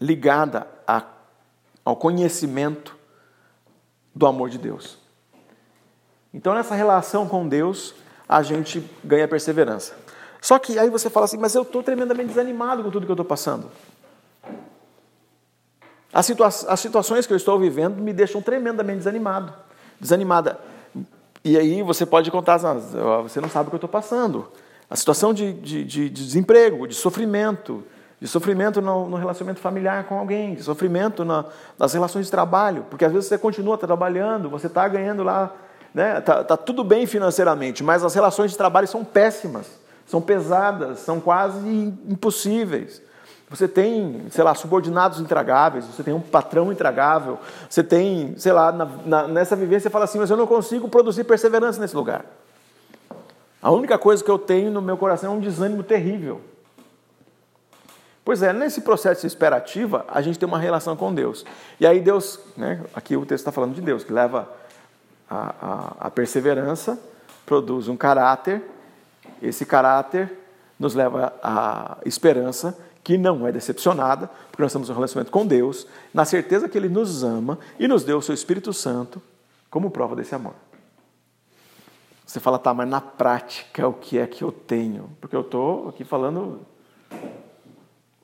ligada 0.00 0.66
a, 0.86 1.04
ao 1.84 1.96
conhecimento 1.96 2.96
do 4.14 4.26
amor 4.26 4.48
de 4.50 4.58
Deus. 4.58 4.98
Então, 6.32 6.54
nessa 6.54 6.74
relação 6.74 7.28
com 7.28 7.48
Deus, 7.48 7.94
a 8.30 8.42
gente 8.42 8.88
ganha 9.02 9.26
perseverança. 9.26 9.92
Só 10.40 10.56
que 10.56 10.78
aí 10.78 10.88
você 10.88 11.10
fala 11.10 11.24
assim, 11.24 11.36
mas 11.36 11.52
eu 11.52 11.62
estou 11.62 11.82
tremendamente 11.82 12.28
desanimado 12.28 12.84
com 12.84 12.88
tudo 12.88 13.04
que 13.04 13.10
eu 13.10 13.14
estou 13.14 13.24
passando. 13.24 13.66
As, 16.12 16.26
situa 16.26 16.46
as 16.46 16.78
situações 16.78 17.26
que 17.26 17.32
eu 17.32 17.36
estou 17.36 17.58
vivendo 17.58 18.00
me 18.00 18.12
deixam 18.12 18.40
tremendamente 18.40 18.98
desanimado. 18.98 19.52
Desanimada. 19.98 20.60
E 21.44 21.58
aí 21.58 21.82
você 21.82 22.06
pode 22.06 22.30
contar, 22.30 22.58
você 22.58 23.40
não 23.40 23.48
sabe 23.48 23.66
o 23.66 23.70
que 23.70 23.74
eu 23.74 23.78
estou 23.78 23.90
passando. 23.90 24.46
A 24.88 24.94
situação 24.94 25.34
de, 25.34 25.52
de, 25.52 25.84
de, 25.84 26.08
desemprego, 26.08 26.86
de 26.86 26.94
sofrimento, 26.94 27.82
de 28.20 28.28
sofrimento 28.28 28.80
no, 28.80 29.08
no, 29.08 29.16
relacionamento 29.16 29.60
familiar 29.60 30.04
com 30.04 30.20
alguém, 30.20 30.54
de 30.54 30.62
sofrimento 30.62 31.24
na, 31.24 31.46
nas 31.76 31.92
relações 31.94 32.26
de 32.26 32.30
trabalho, 32.30 32.86
porque 32.88 33.04
às 33.04 33.12
vezes 33.12 33.28
você 33.28 33.38
continua 33.38 33.76
trabalhando, 33.76 34.48
você 34.48 34.68
está 34.68 34.86
ganhando 34.86 35.24
lá 35.24 35.52
né? 35.94 36.20
Tá, 36.20 36.44
tá 36.44 36.56
tudo 36.56 36.84
bem 36.84 37.06
financeiramente, 37.06 37.82
mas 37.82 38.04
as 38.04 38.14
relações 38.14 38.50
de 38.50 38.56
trabalho 38.56 38.86
são 38.86 39.04
péssimas, 39.04 39.66
são 40.06 40.20
pesadas, 40.20 41.00
são 41.00 41.20
quase 41.20 41.68
impossíveis. 42.08 43.02
Você 43.50 43.66
tem, 43.66 44.26
sei 44.30 44.44
lá, 44.44 44.54
subordinados 44.54 45.18
intragáveis, 45.18 45.84
você 45.84 46.04
tem 46.04 46.14
um 46.14 46.20
patrão 46.20 46.70
intragável, 46.70 47.36
você 47.68 47.82
tem, 47.82 48.34
sei 48.38 48.52
lá, 48.52 48.70
na, 48.70 48.84
na, 49.04 49.28
nessa 49.28 49.56
vivência 49.56 49.88
você 49.88 49.90
fala 49.90 50.04
assim, 50.04 50.20
mas 50.20 50.30
eu 50.30 50.36
não 50.36 50.46
consigo 50.46 50.88
produzir 50.88 51.24
perseverança 51.24 51.80
nesse 51.80 51.96
lugar. 51.96 52.24
A 53.60 53.72
única 53.72 53.98
coisa 53.98 54.22
que 54.22 54.30
eu 54.30 54.38
tenho 54.38 54.70
no 54.70 54.80
meu 54.80 54.96
coração 54.96 55.32
é 55.32 55.36
um 55.36 55.40
desânimo 55.40 55.82
terrível. 55.82 56.40
Pois 58.24 58.40
é, 58.42 58.52
nesse 58.52 58.82
processo 58.82 59.22
de 59.22 59.26
esperativa, 59.26 60.04
a 60.06 60.22
gente 60.22 60.38
tem 60.38 60.48
uma 60.48 60.58
relação 60.58 60.94
com 60.94 61.12
Deus. 61.12 61.44
E 61.80 61.86
aí 61.86 62.00
Deus, 62.00 62.38
né, 62.56 62.80
aqui 62.94 63.16
o 63.16 63.26
texto 63.26 63.40
está 63.40 63.50
falando 63.50 63.74
de 63.74 63.80
Deus, 63.80 64.04
que 64.04 64.12
leva 64.12 64.48
a, 65.30 65.54
a, 65.60 66.06
a 66.06 66.10
perseverança 66.10 67.00
produz 67.46 67.86
um 67.86 67.96
caráter, 67.96 68.62
esse 69.40 69.64
caráter 69.64 70.36
nos 70.78 70.94
leva 70.94 71.32
à 71.42 71.98
esperança 72.04 72.76
que 73.02 73.16
não 73.16 73.46
é 73.46 73.52
decepcionada, 73.52 74.28
porque 74.50 74.62
nós 74.62 74.72
temos 74.72 74.90
um 74.90 74.94
relacionamento 74.94 75.32
com 75.32 75.46
Deus, 75.46 75.86
na 76.12 76.24
certeza 76.24 76.68
que 76.68 76.76
Ele 76.76 76.88
nos 76.88 77.22
ama 77.22 77.58
e 77.78 77.88
nos 77.88 78.04
deu 78.04 78.18
o 78.18 78.22
seu 78.22 78.34
Espírito 78.34 78.72
Santo 78.72 79.22
como 79.70 79.90
prova 79.90 80.16
desse 80.16 80.34
amor. 80.34 80.54
Você 82.26 82.38
fala, 82.38 82.58
tá, 82.58 82.72
mas 82.74 82.88
na 82.88 83.00
prática 83.00 83.88
o 83.88 83.92
que 83.92 84.18
é 84.18 84.26
que 84.26 84.44
eu 84.44 84.52
tenho? 84.52 85.10
Porque 85.20 85.34
eu 85.34 85.40
estou 85.40 85.88
aqui 85.88 86.04
falando 86.04 86.60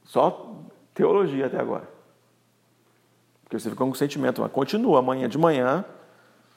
só 0.04 0.54
teologia 0.94 1.46
até 1.46 1.58
agora. 1.58 1.88
Porque 3.42 3.58
você 3.58 3.70
fica 3.70 3.84
com 3.84 3.90
um 3.90 3.94
sentimento, 3.94 4.40
mas 4.40 4.52
continua 4.52 5.00
amanhã 5.00 5.28
de 5.28 5.38
manhã, 5.38 5.84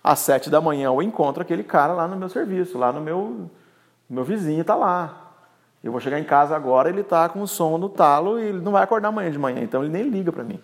às 0.03 0.19
sete 0.19 0.49
da 0.49 0.61
manhã 0.61 0.87
eu 0.87 1.01
encontro 1.01 1.41
aquele 1.41 1.63
cara 1.63 1.93
lá 1.93 2.07
no 2.07 2.15
meu 2.15 2.29
serviço, 2.29 2.77
lá 2.77 2.91
no 2.91 3.01
meu, 3.01 3.49
meu 4.09 4.23
vizinho 4.23 4.61
está 4.61 4.75
lá. 4.75 5.33
Eu 5.83 5.91
vou 5.91 6.01
chegar 6.01 6.19
em 6.19 6.23
casa 6.23 6.55
agora, 6.55 6.89
ele 6.89 7.01
está 7.01 7.29
com 7.29 7.41
o 7.41 7.47
som 7.47 7.77
no 7.77 7.87
talo 7.87 8.39
e 8.39 8.43
ele 8.43 8.59
não 8.59 8.73
vai 8.73 8.83
acordar 8.83 9.09
amanhã 9.09 9.31
de 9.31 9.39
manhã, 9.39 9.61
então 9.61 9.81
ele 9.83 9.91
nem 9.91 10.03
liga 10.03 10.31
para 10.31 10.43
mim. 10.43 10.59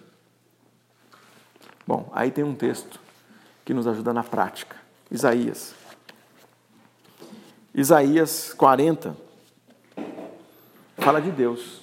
Bom, 1.88 2.10
aí 2.13 2.32
tem 2.32 2.44
um 2.44 2.56
texto 2.56 3.00
que 3.63 3.74
nos 3.74 3.88
ajuda 3.88 4.13
na 4.13 4.24
prática. 4.24 4.75
Isaías. 5.10 5.74
Isaías 7.74 8.54
40 8.54 9.15
fala 10.98 11.22
de 11.22 11.32
Deus. 11.32 11.82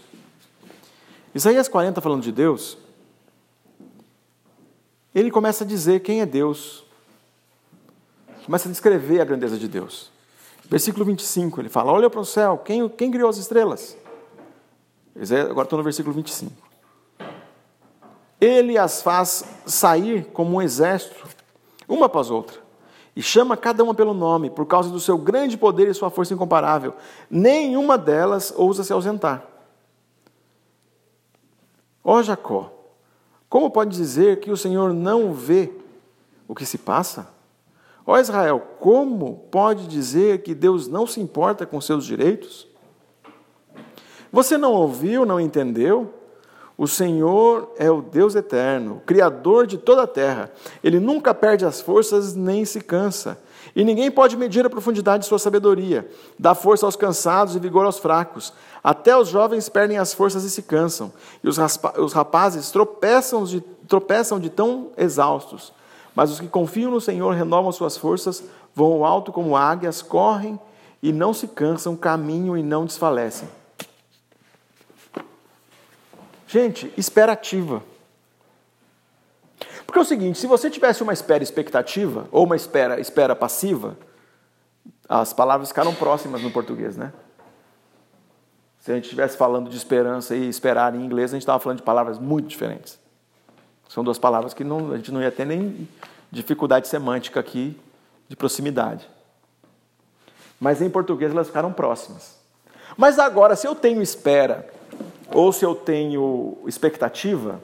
Isaías 1.35 1.68
40 1.68 2.00
falando 2.00 2.23
de 2.23 2.32
Deus, 2.32 2.76
ele 5.14 5.30
começa 5.30 5.64
a 5.64 5.66
dizer 5.66 6.00
quem 6.00 6.21
é 6.21 6.26
Deus. 6.26 6.85
Começa 8.44 8.68
a 8.68 8.72
descrever 8.72 9.20
a 9.20 9.25
grandeza 9.25 9.56
de 9.56 9.68
Deus. 9.68 10.11
Versículo 10.68 11.04
25, 11.04 11.61
ele 11.61 11.68
fala: 11.68 11.92
Olha 11.92 12.11
para 12.11 12.20
o 12.20 12.25
céu, 12.25 12.58
quem, 12.58 12.88
quem 12.88 13.11
criou 13.11 13.28
as 13.28 13.37
estrelas? 13.37 13.96
Agora 15.49 15.66
estou 15.66 15.76
no 15.76 15.82
versículo 15.82 16.14
25. 16.14 16.52
Ele 18.40 18.76
as 18.76 19.02
faz 19.02 19.44
sair 19.66 20.25
como 20.32 20.56
um 20.56 20.62
exército, 20.62 21.28
uma 21.88 22.06
após 22.06 22.30
outra, 22.30 22.58
e 23.14 23.22
chama 23.22 23.56
cada 23.56 23.84
uma 23.84 23.94
pelo 23.94 24.14
nome, 24.14 24.50
por 24.50 24.66
causa 24.66 24.90
do 24.90 24.99
seu 24.99 25.16
grande 25.16 25.56
poder 25.56 25.88
e 25.88 25.94
sua 25.94 26.11
força 26.11 26.34
incomparável. 26.34 26.94
Nenhuma 27.30 27.96
delas 27.96 28.52
ousa 28.56 28.82
se 28.82 28.92
ausentar. 28.92 29.46
Ó 32.02 32.20
Jacó, 32.20 32.72
como 33.49 33.70
pode 33.70 33.94
dizer 33.94 34.40
que 34.40 34.50
o 34.50 34.56
Senhor 34.56 34.92
não 34.92 35.32
vê 35.32 35.70
o 36.49 36.54
que 36.54 36.66
se 36.66 36.78
passa? 36.78 37.28
Ó 38.06 38.18
Israel, 38.18 38.61
como 38.80 39.47
pode 39.50 39.87
dizer 39.87 40.42
que 40.42 40.54
Deus 40.54 40.88
não 40.88 41.06
se 41.06 41.21
importa 41.21 41.64
com 41.64 41.80
seus 41.80 42.04
direitos? 42.04 42.66
Você 44.32 44.56
não 44.56 44.73
ouviu, 44.73 45.25
não 45.25 45.38
entendeu? 45.38 46.12
O 46.76 46.88
Senhor 46.88 47.73
é 47.76 47.90
o 47.90 48.00
Deus 48.00 48.35
eterno, 48.35 49.02
Criador 49.06 49.66
de 49.66 49.78
toda 49.78 50.02
a 50.02 50.06
terra. 50.06 50.50
Ele 50.82 50.99
nunca 50.99 51.35
perde 51.35 51.64
as 51.64 51.80
forças 51.80 52.35
nem 52.35 52.64
se 52.64 52.80
cansa. 52.80 53.38
E 53.76 53.85
ninguém 53.85 54.11
pode 54.11 54.37
medir 54.37 54.66
a 54.66 54.71
profundidade 54.71 55.23
de 55.23 55.28
sua 55.28 55.38
sabedoria. 55.38 56.11
Dá 56.38 56.54
força 56.54 56.85
aos 56.85 56.97
cansados 56.97 57.54
e 57.54 57.61
vigor 57.61 57.85
aos 57.85 57.99
fracos. 57.99 58.52
Até 58.82 59.16
os 59.16 59.28
jovens 59.28 59.68
perdem 59.68 59.99
as 59.99 60.12
forças 60.12 60.44
e 60.44 60.50
se 60.50 60.62
cansam. 60.62 61.12
E 61.44 61.49
os, 61.49 61.59
os 61.99 62.12
rapazes 62.12 62.71
tropeçam 62.71 63.44
de, 63.44 63.61
tropeçam 63.87 64.40
de 64.40 64.50
tão 64.50 64.90
exaustos. 64.97 65.73
Mas 66.14 66.31
os 66.31 66.40
que 66.40 66.49
confiam 66.49 66.90
no 66.90 67.00
Senhor 67.00 67.35
renovam 67.35 67.73
suas 67.73 67.97
forças, 67.97 68.45
voam 68.75 69.04
alto 69.04 69.33
como 69.33 69.57
águias, 69.57 70.02
correm 70.02 70.59
e 71.02 71.12
não 71.12 71.33
se 71.33 71.49
cansam, 71.49 71.97
caminham 71.97 72.57
e 72.57 72.62
não 72.62 72.85
desfalecem. 72.85 73.49
Gente, 76.47 76.92
espera 76.97 77.33
ativa. 77.33 77.83
Porque 79.87 79.99
é 79.99 80.02
o 80.02 80.04
seguinte, 80.04 80.38
se 80.38 80.47
você 80.47 80.71
tivesse 80.71 81.02
uma 81.02 81.12
espera 81.12 81.42
expectativa 81.42 82.28
ou 82.31 82.45
uma 82.45 82.57
espera 82.57 83.00
espera 83.00 83.35
passiva, 83.35 83.97
as 85.09 85.33
palavras 85.33 85.69
ficaram 85.69 85.95
próximas 85.95 86.42
no 86.42 86.50
português, 86.50 86.97
né? 86.97 87.12
Se 88.78 88.90
a 88.90 88.95
gente 88.95 89.04
estivesse 89.04 89.37
falando 89.37 89.71
de 89.71 89.76
esperança 89.76 90.35
e 90.35 90.49
esperar 90.49 90.95
em 90.95 91.04
inglês, 91.04 91.31
a 91.31 91.37
gente 91.37 91.42
estava 91.42 91.61
falando 91.61 91.78
de 91.78 91.85
palavras 91.85 92.19
muito 92.19 92.49
diferentes. 92.49 92.99
São 93.92 94.02
duas 94.02 94.18
palavras 94.18 94.54
que 94.54 94.64
não, 94.64 94.92
a 94.92 94.96
gente 94.96 95.12
não 95.12 95.20
ia 95.20 95.30
ter 95.30 95.44
nem 95.44 95.87
dificuldade 96.30 96.88
semântica 96.88 97.38
aqui 97.38 97.78
de 98.26 98.34
proximidade. 98.34 99.06
Mas 100.58 100.80
em 100.80 100.88
português 100.88 101.30
elas 101.30 101.49
ficaram 101.49 101.70
próximas. 101.70 102.38
Mas 102.96 103.18
agora, 103.18 103.54
se 103.54 103.66
eu 103.66 103.75
tenho 103.75 104.00
espera 104.00 104.66
ou 105.30 105.52
se 105.52 105.62
eu 105.62 105.75
tenho 105.75 106.56
expectativa, 106.66 107.61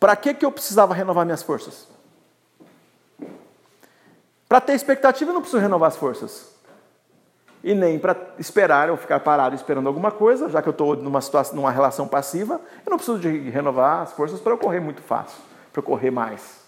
para 0.00 0.16
que, 0.16 0.32
que 0.32 0.46
eu 0.46 0.50
precisava 0.50 0.94
renovar 0.94 1.26
minhas 1.26 1.42
forças? 1.42 1.86
Para 4.48 4.62
ter 4.62 4.72
expectativa, 4.72 5.30
eu 5.30 5.34
não 5.34 5.42
preciso 5.42 5.60
renovar 5.60 5.88
as 5.88 5.96
forças 5.96 6.57
e 7.62 7.74
nem 7.74 7.98
para 7.98 8.16
esperar 8.38 8.90
ou 8.90 8.96
ficar 8.96 9.20
parado 9.20 9.54
esperando 9.54 9.88
alguma 9.88 10.10
coisa, 10.10 10.48
já 10.48 10.62
que 10.62 10.68
eu 10.68 10.72
estou 10.72 10.96
numa 10.96 11.20
situação, 11.20 11.56
numa 11.56 11.70
relação 11.70 12.06
passiva, 12.06 12.60
eu 12.86 12.90
não 12.90 12.96
preciso 12.96 13.18
de 13.18 13.50
renovar 13.50 14.02
as 14.02 14.12
forças 14.12 14.40
para 14.40 14.52
eu 14.52 14.58
correr 14.58 14.80
muito 14.80 15.02
fácil, 15.02 15.38
para 15.72 15.80
eu 15.80 15.82
correr 15.82 16.10
mais. 16.10 16.60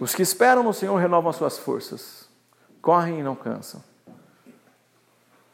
Os 0.00 0.14
que 0.14 0.22
esperam 0.22 0.62
no 0.62 0.72
Senhor 0.72 0.96
renovam 0.96 1.30
as 1.30 1.36
suas 1.36 1.58
forças, 1.58 2.28
correm 2.80 3.20
e 3.20 3.22
não 3.22 3.34
cansam, 3.34 3.82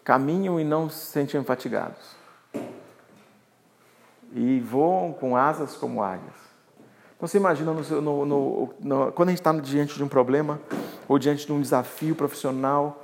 caminham 0.04 0.60
e 0.60 0.64
não 0.64 0.88
se 0.88 1.06
sentem 1.06 1.42
fatigados, 1.42 2.14
e 4.32 4.60
voam 4.60 5.12
com 5.12 5.36
asas 5.36 5.76
como 5.76 6.02
águias. 6.02 6.44
Então 7.16 7.28
você 7.28 7.38
imagina 7.38 7.72
no, 7.72 8.26
no, 8.26 8.74
no, 8.80 9.12
quando 9.12 9.28
a 9.28 9.32
gente 9.32 9.40
está 9.40 9.52
diante 9.52 9.94
de 9.94 10.04
um 10.04 10.08
problema 10.08 10.60
ou 11.08 11.18
diante 11.18 11.46
de 11.46 11.52
um 11.52 11.60
desafio 11.60 12.14
profissional 12.14 13.03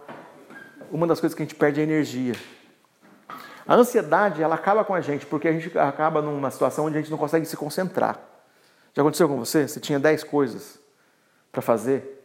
uma 0.90 1.07
das 1.07 1.20
coisas 1.20 1.35
que 1.35 1.42
a 1.42 1.44
gente 1.44 1.55
perde 1.55 1.81
é 1.81 1.83
energia. 1.83 2.35
A 3.66 3.74
ansiedade, 3.74 4.42
ela 4.42 4.55
acaba 4.55 4.85
com 4.85 4.94
a 4.94 5.00
gente, 5.00 5.24
porque 5.26 5.46
a 5.46 5.53
gente 5.53 5.79
acaba 5.79 6.20
numa 6.20 6.50
situação 6.50 6.87
onde 6.87 6.98
a 6.98 7.00
gente 7.00 7.11
não 7.11 7.18
consegue 7.18 7.46
se 7.46 7.57
concentrar. 7.57 8.18
Já 8.92 9.03
aconteceu 9.03 9.29
com 9.29 9.38
você? 9.38 9.68
Você 9.68 9.79
tinha 9.79 9.98
10 9.98 10.24
coisas 10.24 10.79
para 11.53 11.62
fazer 11.62 12.20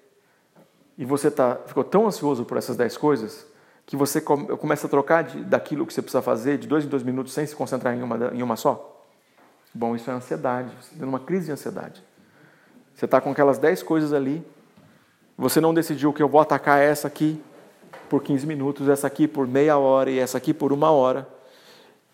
e 0.98 1.06
você 1.06 1.30
tá, 1.30 1.58
ficou 1.68 1.84
tão 1.84 2.08
ansioso 2.08 2.46
por 2.46 2.58
essas 2.58 2.76
10 2.76 2.98
coisas 2.98 3.46
que 3.86 3.96
você 3.96 4.20
começa 4.20 4.88
a 4.88 4.90
trocar 4.90 5.24
de, 5.24 5.44
daquilo 5.44 5.86
que 5.86 5.94
você 5.94 6.02
precisa 6.02 6.22
fazer 6.22 6.58
de 6.58 6.68
dois 6.68 6.86
em 6.86 6.88
dois 6.88 7.04
minutos 7.04 7.34
sem 7.34 7.46
se 7.46 7.56
concentrar 7.56 7.96
em 7.96 8.02
uma, 8.02 8.34
em 8.34 8.42
uma 8.42 8.56
só? 8.56 9.06
Bom, 9.74 9.96
isso 9.96 10.10
é 10.10 10.14
ansiedade, 10.14 10.72
você 10.82 10.94
está 10.94 11.06
numa 11.06 11.20
crise 11.20 11.48
de 11.48 11.52
ansiedade. 11.52 12.04
Você 12.96 13.06
está 13.06 13.22
com 13.22 13.30
aquelas 13.30 13.60
10 13.60 13.84
coisas 13.84 14.14
ali, 14.14 14.44
você 15.38 15.60
não 15.62 15.74
decidiu 15.74 16.14
que 16.14 16.24
eu 16.24 16.30
vou 16.30 16.40
atacar 16.40 16.80
essa 16.80 17.08
aqui, 17.08 17.44
por 18.10 18.24
15 18.24 18.46
minutos, 18.46 18.88
essa 18.88 19.08
aqui 19.08 19.28
por 19.28 19.48
meia 19.48 19.78
hora 19.78 20.10
e 20.10 20.20
essa 20.20 20.38
aqui 20.38 20.54
por 20.54 20.72
uma 20.72 20.92
hora. 20.92 21.28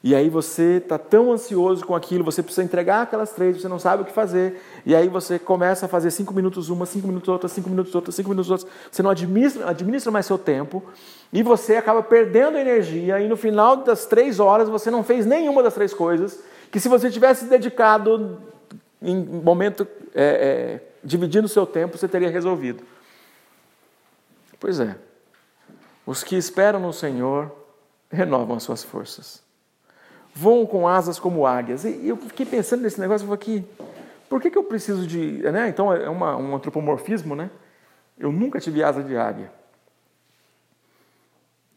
E 0.03 0.15
aí 0.15 0.29
você 0.29 0.77
está 0.77 0.97
tão 0.97 1.31
ansioso 1.31 1.85
com 1.85 1.93
aquilo, 1.93 2.23
você 2.23 2.41
precisa 2.41 2.63
entregar 2.63 3.03
aquelas 3.03 3.31
três, 3.33 3.61
você 3.61 3.67
não 3.67 3.77
sabe 3.77 4.01
o 4.01 4.05
que 4.05 4.11
fazer. 4.11 4.59
E 4.83 4.95
aí 4.95 5.07
você 5.07 5.37
começa 5.37 5.85
a 5.85 5.89
fazer 5.89 6.09
cinco 6.09 6.33
minutos 6.33 6.69
uma, 6.69 6.87
cinco 6.87 7.07
minutos 7.07 7.29
outra, 7.29 7.47
cinco 7.47 7.69
minutos 7.69 7.93
outra, 7.93 8.11
cinco 8.11 8.29
minutos 8.29 8.49
outra. 8.49 8.67
Você 8.89 9.03
não 9.03 9.11
administra, 9.11 9.69
administra 9.69 10.11
mais 10.11 10.25
seu 10.25 10.39
tempo 10.39 10.83
e 11.31 11.43
você 11.43 11.75
acaba 11.75 12.01
perdendo 12.01 12.57
energia. 12.57 13.19
E 13.19 13.27
no 13.27 13.37
final 13.37 13.77
das 13.77 14.07
três 14.07 14.39
horas 14.39 14.67
você 14.67 14.89
não 14.89 15.03
fez 15.03 15.23
nenhuma 15.23 15.61
das 15.61 15.75
três 15.75 15.93
coisas 15.93 16.39
que 16.71 16.79
se 16.79 16.89
você 16.89 17.11
tivesse 17.11 17.45
dedicado 17.45 18.41
em 18.99 19.23
momento 19.23 19.87
é, 20.15 20.23
é, 20.23 20.81
dividindo 21.03 21.47
seu 21.47 21.65
tempo, 21.65 21.95
você 21.97 22.07
teria 22.07 22.29
resolvido. 22.29 22.83
Pois 24.59 24.79
é. 24.79 24.95
Os 26.11 26.25
que 26.25 26.35
esperam 26.35 26.77
no 26.77 26.91
Senhor 26.91 27.49
renovam 28.11 28.57
as 28.57 28.63
suas 28.63 28.83
forças. 28.83 29.41
Voam 30.35 30.65
com 30.65 30.85
asas 30.85 31.17
como 31.17 31.47
águias. 31.47 31.85
E 31.85 32.05
eu 32.05 32.17
fiquei 32.17 32.45
pensando 32.45 32.81
nesse 32.81 32.99
negócio, 32.99 33.23
eu 33.23 33.29
falei 33.29 33.59
aqui, 33.59 33.65
por 34.27 34.41
que, 34.41 34.51
que 34.51 34.57
eu 34.57 34.63
preciso 34.65 35.07
de. 35.07 35.41
Né? 35.41 35.69
Então 35.69 35.93
é 35.93 36.09
uma, 36.09 36.35
um 36.35 36.53
antropomorfismo, 36.53 37.33
né? 37.33 37.49
Eu 38.19 38.29
nunca 38.29 38.59
tive 38.59 38.83
asa 38.83 39.01
de 39.01 39.15
águia. 39.15 39.53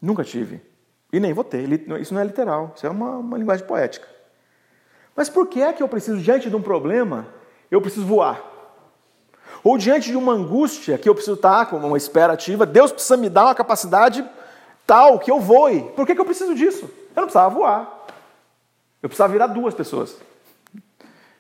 Nunca 0.03 0.25
tive. 0.25 0.61
E 1.13 1.21
nem 1.21 1.33
vou 1.33 1.45
ter. 1.45 1.71
Isso 2.01 2.13
não 2.13 2.21
é 2.21 2.25
literal, 2.25 2.73
isso 2.75 2.85
é 2.85 2.91
uma, 2.91 3.19
uma 3.19 3.39
linguagem 3.39 3.65
poética. 3.65 4.09
Mas 5.15 5.29
por 5.29 5.47
que 5.47 5.63
é 5.63 5.73
que 5.73 5.81
eu 5.81 5.87
preciso, 5.87 6.21
diante 6.21 6.51
de 6.51 6.57
um 6.57 6.63
problema, 6.63 7.29
eu 7.71 7.81
preciso 7.81 8.05
voar? 8.05 8.43
Ou 9.65 9.79
diante 9.79 10.11
de 10.11 10.17
uma 10.17 10.33
angústia 10.33 10.99
que 10.99 11.09
eu 11.09 11.15
preciso 11.15 11.37
estar 11.37 11.65
com 11.67 11.79
uma 11.79 11.97
espera 11.97 12.35
ativa, 12.35 12.67
Deus 12.67 12.93
precisa 12.93 13.17
me 13.17 13.31
dar 13.31 13.47
uma 13.47 13.55
capacidade 13.55 14.23
tal 14.87 15.19
que 15.19 15.31
eu 15.31 15.41
voe. 15.41 15.91
Por 15.97 16.07
que, 16.07 16.15
que 16.15 16.21
eu 16.21 16.27
preciso 16.27 16.55
disso? 16.55 16.85
Eu 16.85 17.23
não 17.23 17.25
precisava 17.25 17.49
voar. 17.49 18.05
Eu 19.03 19.09
precisava 19.09 19.33
virar 19.33 19.47
duas 19.47 19.73
pessoas. 19.73 20.17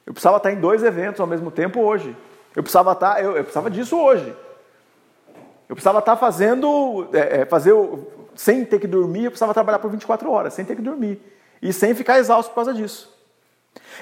Eu 0.06 0.14
precisava 0.14 0.38
estar 0.38 0.50
em 0.50 0.58
dois 0.58 0.82
eventos 0.82 1.20
ao 1.20 1.26
mesmo 1.26 1.50
tempo 1.50 1.80
hoje. 1.80 2.16
Eu 2.56 2.62
precisava 2.62 2.92
estar, 2.92 3.22
eu, 3.22 3.36
eu 3.36 3.42
precisava 3.42 3.70
disso 3.70 3.98
hoje. 3.98 4.34
Eu 5.68 5.74
precisava 5.74 5.98
estar 5.98 6.16
fazendo, 6.16 7.08
é, 7.12 7.40
é 7.40 7.44
fazer, 7.44 7.74
sem 8.34 8.64
ter 8.64 8.78
que 8.78 8.86
dormir, 8.86 9.24
eu 9.24 9.30
precisava 9.30 9.52
trabalhar 9.52 9.78
por 9.78 9.90
24 9.90 10.30
horas, 10.30 10.54
sem 10.54 10.64
ter 10.64 10.76
que 10.76 10.82
dormir. 10.82 11.20
E 11.60 11.72
sem 11.72 11.94
ficar 11.94 12.18
exausto 12.18 12.50
por 12.50 12.56
causa 12.56 12.72
disso. 12.72 13.12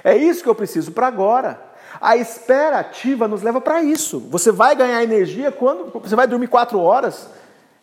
É 0.05 0.17
isso 0.17 0.43
que 0.43 0.49
eu 0.49 0.55
preciso 0.55 0.93
para 0.93 1.07
agora. 1.07 1.72
A 2.01 2.17
espera 2.17 2.81
ativa 2.81 3.29
nos 3.29 3.43
leva 3.43 3.61
para 3.61 3.83
isso. 3.83 4.21
Você 4.21 4.51
vai 4.51 4.75
ganhar 4.75 5.03
energia 5.03 5.53
quando 5.53 5.91
você 6.01 6.17
vai 6.17 6.27
dormir 6.27 6.49
quatro 6.49 6.79
horas 6.81 7.29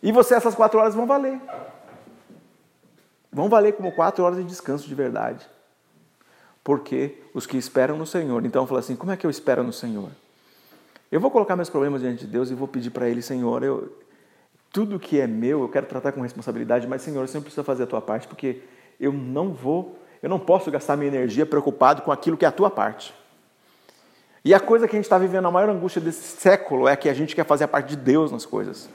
e 0.02 0.12
você 0.12 0.34
essas 0.34 0.54
quatro 0.54 0.78
horas 0.78 0.94
vão 0.94 1.06
valer. 1.06 1.40
Vão 3.32 3.48
valer 3.48 3.74
como 3.74 3.92
quatro 3.92 4.24
horas 4.24 4.38
de 4.38 4.44
descanso 4.44 4.88
de 4.88 4.94
verdade. 4.94 5.48
Porque 6.64 7.22
os 7.32 7.46
que 7.46 7.56
esperam 7.56 7.96
no 7.96 8.06
Senhor. 8.06 8.44
Então 8.44 8.66
fala 8.66 8.80
assim: 8.80 8.96
como 8.96 9.12
é 9.12 9.16
que 9.16 9.26
eu 9.26 9.30
espero 9.30 9.62
no 9.62 9.72
Senhor? 9.72 10.10
Eu 11.10 11.20
vou 11.20 11.30
colocar 11.30 11.56
meus 11.56 11.70
problemas 11.70 12.02
diante 12.02 12.24
de 12.24 12.26
Deus 12.26 12.50
e 12.50 12.54
vou 12.54 12.68
pedir 12.68 12.90
para 12.90 13.08
Ele, 13.08 13.20
Senhor, 13.20 13.64
eu, 13.64 13.92
tudo 14.72 15.00
que 15.00 15.20
é 15.20 15.26
meu 15.26 15.62
eu 15.62 15.68
quero 15.68 15.86
tratar 15.86 16.12
com 16.12 16.20
responsabilidade, 16.20 16.86
mas 16.86 17.02
Senhor, 17.02 17.26
você 17.26 17.40
precisa 17.40 17.64
fazer 17.64 17.82
a 17.82 17.86
tua 17.86 18.00
parte, 18.00 18.28
porque 18.28 18.62
eu 19.00 19.12
não 19.12 19.52
vou, 19.52 19.98
eu 20.22 20.28
não 20.28 20.38
posso 20.38 20.70
gastar 20.70 20.96
minha 20.96 21.08
energia 21.08 21.44
preocupado 21.44 22.02
com 22.02 22.12
aquilo 22.12 22.36
que 22.36 22.44
é 22.44 22.48
a 22.48 22.52
tua 22.52 22.70
parte. 22.70 23.12
E 24.44 24.54
a 24.54 24.60
coisa 24.60 24.88
que 24.88 24.96
a 24.96 24.98
gente 24.98 25.04
está 25.04 25.18
vivendo, 25.18 25.46
a 25.46 25.50
maior 25.50 25.68
angústia 25.68 26.00
desse 26.00 26.36
século 26.40 26.88
é 26.88 26.96
que 26.96 27.08
a 27.08 27.14
gente 27.14 27.34
quer 27.34 27.44
fazer 27.44 27.64
a 27.64 27.68
parte 27.68 27.90
de 27.90 27.96
Deus 27.96 28.32
nas 28.32 28.46
coisas. 28.46 28.88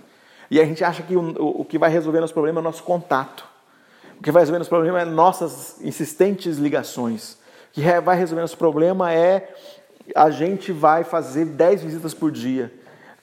E 0.49 0.59
a 0.59 0.65
gente 0.65 0.83
acha 0.83 1.03
que 1.03 1.15
o, 1.15 1.61
o, 1.61 1.65
que 1.65 1.77
vai 1.77 1.89
resolver 1.89 2.19
nosso 2.19 2.33
problema 2.33 2.59
é 2.59 2.63
nosso 2.63 2.83
contato. 2.83 3.45
O 4.19 4.23
que 4.23 4.31
vai 4.31 4.41
resolver 4.41 4.59
nosso 4.59 4.69
problema 4.69 5.01
é 5.01 5.05
nossas 5.05 5.79
insistentes 5.81 6.57
ligações. 6.57 7.33
O 7.33 7.37
que 7.73 7.81
vai 7.99 8.17
resolver 8.17 8.41
nosso 8.41 8.57
problema 8.57 9.13
é 9.13 9.53
a 10.15 10.29
gente 10.29 10.71
vai 10.71 11.03
fazer 11.03 11.45
10 11.45 11.83
visitas 11.83 12.13
por 12.13 12.31
dia. 12.31 12.71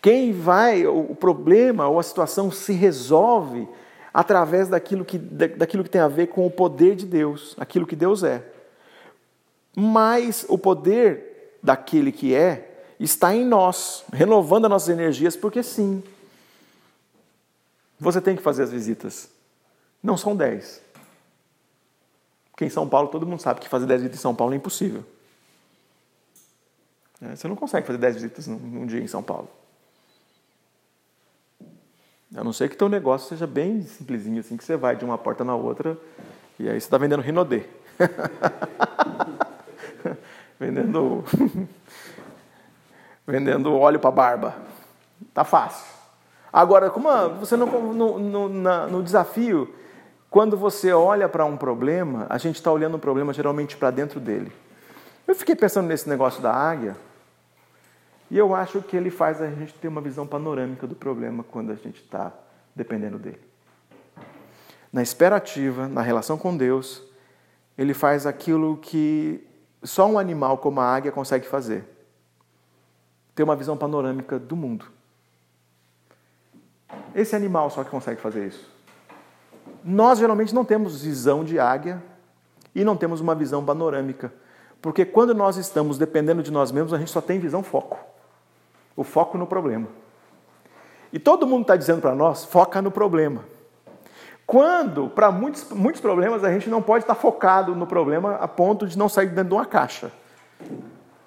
Quem 0.00 0.32
vai, 0.32 0.86
o 0.86 1.14
problema 1.14 1.88
ou 1.88 1.98
a 1.98 2.02
situação 2.02 2.50
se 2.50 2.72
resolve 2.72 3.68
através 4.12 4.68
daquilo 4.68 5.04
que, 5.04 5.16
daquilo 5.16 5.84
que 5.84 5.90
tem 5.90 6.00
a 6.00 6.08
ver 6.08 6.26
com 6.26 6.44
o 6.46 6.50
poder 6.50 6.96
de 6.96 7.06
Deus, 7.06 7.54
aquilo 7.58 7.86
que 7.86 7.96
Deus 7.96 8.22
é. 8.22 8.42
Mas 9.76 10.44
o 10.48 10.58
poder 10.58 11.31
daquele 11.62 12.10
que 12.10 12.34
é 12.34 12.70
está 12.98 13.34
em 13.34 13.44
nós, 13.44 14.04
renovando 14.12 14.66
as 14.66 14.70
nossas 14.70 14.88
energias, 14.88 15.36
porque 15.36 15.62
sim, 15.62 16.02
você 17.98 18.20
tem 18.20 18.36
que 18.36 18.42
fazer 18.42 18.64
as 18.64 18.70
visitas. 18.70 19.28
Não 20.02 20.16
são 20.16 20.36
10. 20.36 20.80
Porque 22.50 22.64
em 22.64 22.70
São 22.70 22.88
Paulo 22.88 23.08
todo 23.08 23.26
mundo 23.26 23.40
sabe 23.40 23.60
que 23.60 23.68
fazer 23.68 23.86
10 23.86 24.02
visitas 24.02 24.20
em 24.20 24.22
São 24.22 24.34
Paulo 24.34 24.54
é 24.54 24.56
impossível. 24.56 25.04
É, 27.20 27.36
você 27.36 27.46
não 27.46 27.56
consegue 27.56 27.86
fazer 27.86 27.98
10 27.98 28.14
visitas 28.14 28.46
num 28.46 28.86
dia 28.86 29.00
em 29.00 29.06
São 29.06 29.22
Paulo. 29.22 29.48
A 32.34 32.42
não 32.42 32.52
ser 32.52 32.68
que 32.68 32.76
teu 32.76 32.88
negócio 32.88 33.28
seja 33.28 33.46
bem 33.46 33.82
simplesinho, 33.82 34.40
assim, 34.40 34.56
que 34.56 34.64
você 34.64 34.76
vai 34.76 34.96
de 34.96 35.04
uma 35.04 35.18
porta 35.18 35.44
na 35.44 35.54
outra 35.54 35.98
e 36.58 36.68
aí 36.68 36.80
você 36.80 36.86
está 36.86 36.98
vendendo 36.98 37.20
Rinodê. 37.20 37.64
vendendo 40.62 41.24
vendendo 43.26 43.74
óleo 43.74 43.98
para 43.98 44.10
barba. 44.10 44.54
Tá 45.34 45.44
fácil. 45.44 45.90
Agora, 46.52 46.90
como 46.90 47.08
você 47.36 47.56
não 47.56 47.66
no, 47.66 48.18
no, 48.18 48.48
na, 48.48 48.86
no 48.86 49.02
desafio, 49.02 49.74
quando 50.30 50.56
você 50.56 50.92
olha 50.92 51.28
para 51.28 51.44
um 51.44 51.56
problema, 51.56 52.26
a 52.28 52.38
gente 52.38 52.56
está 52.56 52.70
olhando 52.70 52.94
o 52.94 52.98
problema 52.98 53.32
geralmente 53.32 53.76
para 53.76 53.90
dentro 53.90 54.20
dele. 54.20 54.52
Eu 55.26 55.34
fiquei 55.34 55.56
pensando 55.56 55.86
nesse 55.86 56.08
negócio 56.08 56.42
da 56.42 56.52
águia. 56.52 56.96
E 58.30 58.38
eu 58.38 58.54
acho 58.54 58.80
que 58.82 58.96
ele 58.96 59.10
faz 59.10 59.42
a 59.42 59.48
gente 59.48 59.74
ter 59.74 59.88
uma 59.88 60.00
visão 60.00 60.26
panorâmica 60.26 60.86
do 60.86 60.94
problema 60.94 61.42
quando 61.42 61.70
a 61.72 61.74
gente 61.74 62.00
está 62.02 62.32
dependendo 62.74 63.18
dele. 63.18 63.40
Na 64.92 65.02
esperativa, 65.02 65.88
na 65.88 66.02
relação 66.02 66.38
com 66.38 66.56
Deus, 66.56 67.02
ele 67.76 67.94
faz 67.94 68.26
aquilo 68.26 68.76
que 68.76 69.46
só 69.82 70.06
um 70.06 70.18
animal 70.18 70.58
como 70.58 70.80
a 70.80 70.84
águia 70.84 71.12
consegue 71.12 71.46
fazer: 71.46 71.84
ter 73.34 73.42
uma 73.42 73.56
visão 73.56 73.76
panorâmica 73.76 74.38
do 74.38 74.56
mundo. 74.56 74.86
Esse 77.14 77.34
animal 77.34 77.70
só 77.70 77.84
que 77.84 77.90
consegue 77.90 78.20
fazer 78.20 78.48
isso. 78.48 78.70
Nós 79.84 80.18
geralmente 80.18 80.54
não 80.54 80.64
temos 80.64 81.02
visão 81.02 81.44
de 81.44 81.58
águia 81.58 82.02
e 82.74 82.84
não 82.84 82.96
temos 82.96 83.20
uma 83.20 83.34
visão 83.34 83.64
panorâmica, 83.64 84.32
porque 84.80 85.04
quando 85.04 85.34
nós 85.34 85.56
estamos 85.56 85.98
dependendo 85.98 86.42
de 86.42 86.50
nós 86.50 86.70
mesmos, 86.70 86.94
a 86.94 86.98
gente 86.98 87.10
só 87.10 87.20
tem 87.20 87.38
visão 87.38 87.62
foco 87.62 88.12
o 88.96 89.04
foco 89.04 89.38
no 89.38 89.46
problema. 89.46 89.88
E 91.12 91.18
todo 91.18 91.46
mundo 91.46 91.62
está 91.62 91.76
dizendo 91.76 92.00
para 92.00 92.14
nós: 92.14 92.44
foca 92.44 92.80
no 92.80 92.90
problema. 92.90 93.44
Quando, 94.46 95.08
para 95.08 95.30
muitos, 95.30 95.70
muitos 95.70 96.00
problemas, 96.00 96.44
a 96.44 96.52
gente 96.52 96.68
não 96.68 96.82
pode 96.82 97.04
estar 97.04 97.14
focado 97.14 97.74
no 97.74 97.86
problema 97.86 98.36
a 98.36 98.48
ponto 98.48 98.86
de 98.86 98.98
não 98.98 99.08
sair 99.08 99.28
dentro 99.28 99.44
de 99.50 99.54
uma 99.54 99.66
caixa. 99.66 100.12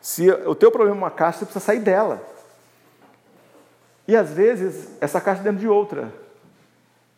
Se 0.02 0.30
o 0.30 0.54
teu 0.54 0.72
problema 0.72 0.96
é 0.96 1.00
uma 1.00 1.12
caixa, 1.12 1.40
você 1.40 1.46
precisa 1.46 1.66
sair 1.66 1.80
dela. 1.80 2.22
E 4.08 4.16
às 4.16 4.32
vezes, 4.32 4.92
essa 5.02 5.20
caixa 5.20 5.42
é 5.42 5.44
dentro 5.44 5.60
de 5.60 5.68
outra. 5.68 6.14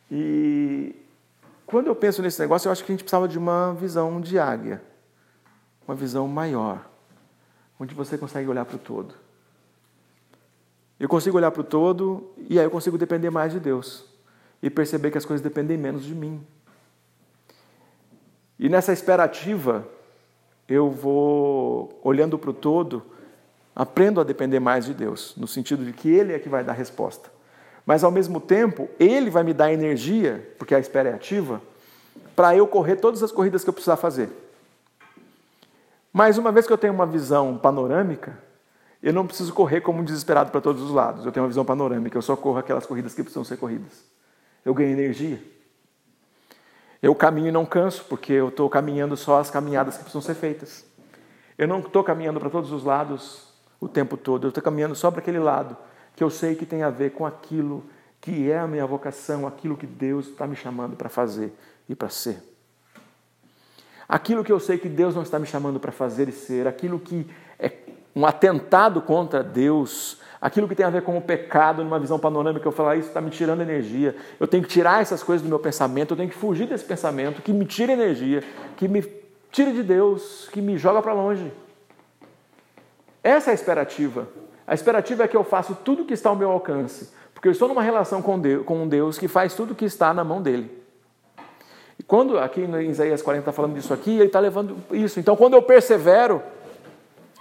E 0.09 0.95
quando 1.65 1.87
eu 1.87 1.95
penso 1.95 2.21
nesse 2.21 2.39
negócio, 2.39 2.67
eu 2.67 2.71
acho 2.71 2.83
que 2.83 2.91
a 2.91 2.93
gente 2.93 3.03
precisava 3.03 3.27
de 3.27 3.37
uma 3.37 3.73
visão 3.73 4.21
de 4.21 4.39
águia. 4.39 4.81
Uma 5.85 5.95
visão 5.95 6.27
maior. 6.27 6.85
Onde 7.79 7.93
você 7.93 8.17
consegue 8.17 8.47
olhar 8.47 8.63
para 8.63 8.77
o 8.77 8.79
todo. 8.79 9.13
Eu 10.99 11.09
consigo 11.09 11.37
olhar 11.37 11.51
para 11.51 11.61
o 11.61 11.65
todo 11.65 12.31
e 12.37 12.57
aí 12.57 12.65
eu 12.65 12.71
consigo 12.71 12.97
depender 12.97 13.29
mais 13.29 13.51
de 13.51 13.59
Deus 13.59 14.16
e 14.61 14.69
perceber 14.69 15.11
que 15.11 15.17
as 15.17 15.25
coisas 15.25 15.43
dependem 15.43 15.77
menos 15.77 16.03
de 16.03 16.15
mim. 16.15 16.45
E 18.59 18.69
nessa 18.69 18.91
esperativa, 18.91 19.87
eu 20.67 20.89
vou 20.89 21.99
olhando 22.03 22.37
para 22.37 22.49
o 22.49 22.53
todo, 22.53 23.03
aprendo 23.75 24.19
a 24.19 24.23
depender 24.23 24.59
mais 24.59 24.85
de 24.85 24.93
Deus, 24.93 25.33
no 25.37 25.47
sentido 25.47 25.85
de 25.85 25.93
que 25.93 26.09
Ele 26.09 26.33
é 26.33 26.39
que 26.39 26.49
vai 26.49 26.63
dar 26.63 26.73
resposta. 26.73 27.29
Mas 27.85 28.03
ao 28.03 28.11
mesmo 28.11 28.39
tempo, 28.39 28.89
Ele 28.99 29.29
vai 29.29 29.43
me 29.43 29.53
dar 29.53 29.71
energia, 29.71 30.53
porque 30.57 30.73
a 30.73 30.79
espera 30.79 31.09
é 31.09 31.13
ativa, 31.13 31.61
para 32.35 32.55
eu 32.55 32.67
correr 32.67 32.97
todas 32.97 33.21
as 33.21 33.31
corridas 33.31 33.63
que 33.63 33.69
eu 33.69 33.73
precisar 33.73 33.95
fazer. 33.95 34.29
Mas 36.11 36.37
uma 36.37 36.51
vez 36.51 36.65
que 36.65 36.73
eu 36.73 36.77
tenho 36.77 36.93
uma 36.93 37.05
visão 37.05 37.57
panorâmica, 37.57 38.37
eu 39.01 39.13
não 39.13 39.27
preciso 39.27 39.53
correr 39.53 39.81
como 39.81 40.01
um 40.01 40.03
desesperado 40.03 40.51
para 40.51 40.59
todos 40.59 40.81
os 40.81 40.91
lados. 40.91 41.25
Eu 41.25 41.31
tenho 41.31 41.43
uma 41.43 41.49
visão 41.49 41.63
panorâmica, 41.63 42.17
eu 42.17 42.21
só 42.21 42.35
corro 42.35 42.57
aquelas 42.57 42.85
corridas 42.85 43.13
que 43.13 43.21
precisam 43.21 43.43
ser 43.43 43.57
corridas. 43.57 44.03
Eu 44.67 44.73
ganho 44.73 44.91
energia. 44.91 45.41
Eu 47.01 47.15
caminho 47.15 47.47
e 47.47 47.51
não 47.53 47.65
canso, 47.65 48.03
porque 48.03 48.33
eu 48.33 48.49
estou 48.49 48.69
caminhando 48.69 49.15
só 49.15 49.39
as 49.39 49.49
caminhadas 49.49 49.95
que 49.95 50.03
precisam 50.03 50.21
ser 50.21 50.35
feitas. 50.35 50.85
Eu 51.57 51.69
não 51.69 51.79
estou 51.79 52.03
caminhando 52.03 52.37
para 52.37 52.49
todos 52.49 52.69
os 52.73 52.83
lados 52.83 53.47
o 53.79 53.87
tempo 53.87 54.17
todo, 54.17 54.45
eu 54.45 54.49
estou 54.49 54.61
caminhando 54.61 54.93
só 54.93 55.09
para 55.09 55.21
aquele 55.21 55.39
lado 55.39 55.77
que 56.17 56.21
eu 56.21 56.29
sei 56.29 56.53
que 56.53 56.65
tem 56.65 56.83
a 56.83 56.89
ver 56.89 57.11
com 57.11 57.25
aquilo 57.25 57.81
que 58.19 58.51
é 58.51 58.59
a 58.59 58.67
minha 58.67 58.85
vocação, 58.85 59.47
aquilo 59.47 59.77
que 59.77 59.87
Deus 59.87 60.27
está 60.27 60.45
me 60.45 60.55
chamando 60.57 60.97
para 60.97 61.07
fazer 61.07 61.53
e 61.87 61.95
para 61.95 62.09
ser. 62.09 62.43
Aquilo 64.05 64.43
que 64.43 64.51
eu 64.51 64.59
sei 64.59 64.77
que 64.77 64.89
Deus 64.89 65.15
não 65.15 65.23
está 65.23 65.39
me 65.39 65.47
chamando 65.47 65.79
para 65.79 65.93
fazer 65.93 66.27
e 66.27 66.33
ser, 66.33 66.67
aquilo 66.67 66.99
que 66.99 67.25
é 67.57 67.71
um 68.13 68.25
atentado 68.25 69.01
contra 69.01 69.41
Deus, 69.41 70.19
aquilo 70.39 70.67
que 70.67 70.75
tem 70.75 70.85
a 70.85 70.89
ver 70.89 71.01
com 71.01 71.17
o 71.17 71.21
pecado, 71.21 71.83
numa 71.83 71.99
visão 71.99 72.19
panorâmica, 72.19 72.67
eu 72.67 72.71
falar, 72.71 72.91
ah, 72.91 72.95
isso 72.95 73.07
está 73.07 73.21
me 73.21 73.29
tirando 73.29 73.61
energia, 73.61 74.15
eu 74.39 74.47
tenho 74.47 74.63
que 74.63 74.69
tirar 74.69 75.01
essas 75.01 75.23
coisas 75.23 75.41
do 75.41 75.49
meu 75.49 75.59
pensamento, 75.59 76.11
eu 76.11 76.17
tenho 76.17 76.29
que 76.29 76.35
fugir 76.35 76.67
desse 76.67 76.85
pensamento 76.85 77.41
que 77.41 77.51
me 77.51 77.65
tira 77.65 77.93
energia, 77.93 78.43
que 78.75 78.87
me 78.87 79.03
tira 79.51 79.71
de 79.71 79.83
Deus, 79.83 80.49
que 80.51 80.61
me 80.61 80.77
joga 80.77 81.01
para 81.01 81.13
longe. 81.13 81.51
Essa 83.23 83.49
é 83.49 83.51
a 83.51 83.55
esperativa. 83.55 84.27
A 84.65 84.73
esperativa 84.73 85.23
é 85.23 85.27
que 85.27 85.35
eu 85.35 85.43
faço 85.43 85.75
tudo 85.83 86.05
que 86.05 86.13
está 86.13 86.29
ao 86.29 86.35
meu 86.35 86.51
alcance, 86.51 87.09
porque 87.33 87.47
eu 87.47 87.51
estou 87.51 87.67
numa 87.67 87.81
relação 87.81 88.21
com 88.21 88.39
Deus, 88.39 88.65
com 88.65 88.83
um 88.83 88.87
Deus 88.87 89.17
que 89.17 89.27
faz 89.27 89.53
tudo 89.53 89.75
que 89.75 89.85
está 89.85 90.13
na 90.13 90.23
mão 90.23 90.41
dele. 90.41 90.77
E 91.99 92.03
quando, 92.03 92.37
aqui 92.37 92.61
em 92.61 92.89
Isaías 92.89 93.21
40 93.21 93.41
está 93.41 93.51
falando 93.51 93.73
disso 93.73 93.93
aqui, 93.93 94.11
ele 94.11 94.25
está 94.25 94.39
levando 94.39 94.77
isso. 94.91 95.19
Então, 95.19 95.35
quando 95.35 95.55
eu 95.55 95.61
persevero, 95.63 96.43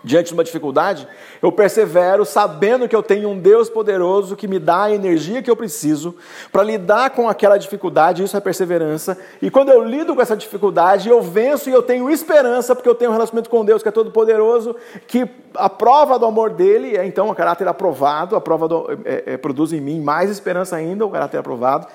diante 0.06 0.28
de 0.28 0.34
uma 0.34 0.44
dificuldade, 0.44 1.06
eu 1.42 1.50
persevero 1.50 2.24
sabendo 2.24 2.88
que 2.88 2.94
eu 2.94 3.02
tenho 3.02 3.28
um 3.28 3.36
Deus 3.36 3.68
poderoso 3.68 4.36
que 4.36 4.46
me 4.46 4.60
dá 4.60 4.84
a 4.84 4.92
energia 4.92 5.42
que 5.42 5.50
eu 5.50 5.56
preciso 5.56 6.14
para 6.52 6.62
lidar 6.62 7.10
com 7.10 7.28
aquela 7.28 7.58
dificuldade, 7.58 8.22
isso 8.22 8.36
é 8.36 8.40
perseverança. 8.40 9.18
E 9.42 9.50
quando 9.50 9.70
eu 9.70 9.82
lido 9.82 10.14
com 10.14 10.22
essa 10.22 10.36
dificuldade, 10.36 11.08
eu 11.08 11.20
venço 11.20 11.68
e 11.68 11.72
eu 11.72 11.82
tenho 11.82 12.08
esperança, 12.08 12.72
porque 12.72 12.88
eu 12.88 12.94
tenho 12.94 13.10
um 13.10 13.14
relacionamento 13.14 13.50
com 13.50 13.64
Deus 13.64 13.82
que 13.82 13.88
é 13.88 13.92
todo 13.92 14.12
poderoso, 14.12 14.76
que 15.08 15.28
a 15.56 15.68
prova 15.68 16.16
do 16.20 16.24
amor 16.24 16.50
dele 16.50 16.96
é 16.96 17.04
então 17.04 17.28
o 17.28 17.34
caráter 17.34 17.66
aprovado, 17.66 18.36
a 18.36 18.40
prova 18.40 18.68
do, 18.68 18.86
é, 19.04 19.24
é, 19.26 19.36
produz 19.36 19.72
em 19.72 19.80
mim 19.80 20.00
mais 20.00 20.30
esperança 20.30 20.76
ainda, 20.76 21.04
o 21.04 21.10
caráter 21.10 21.38
aprovado. 21.38 21.88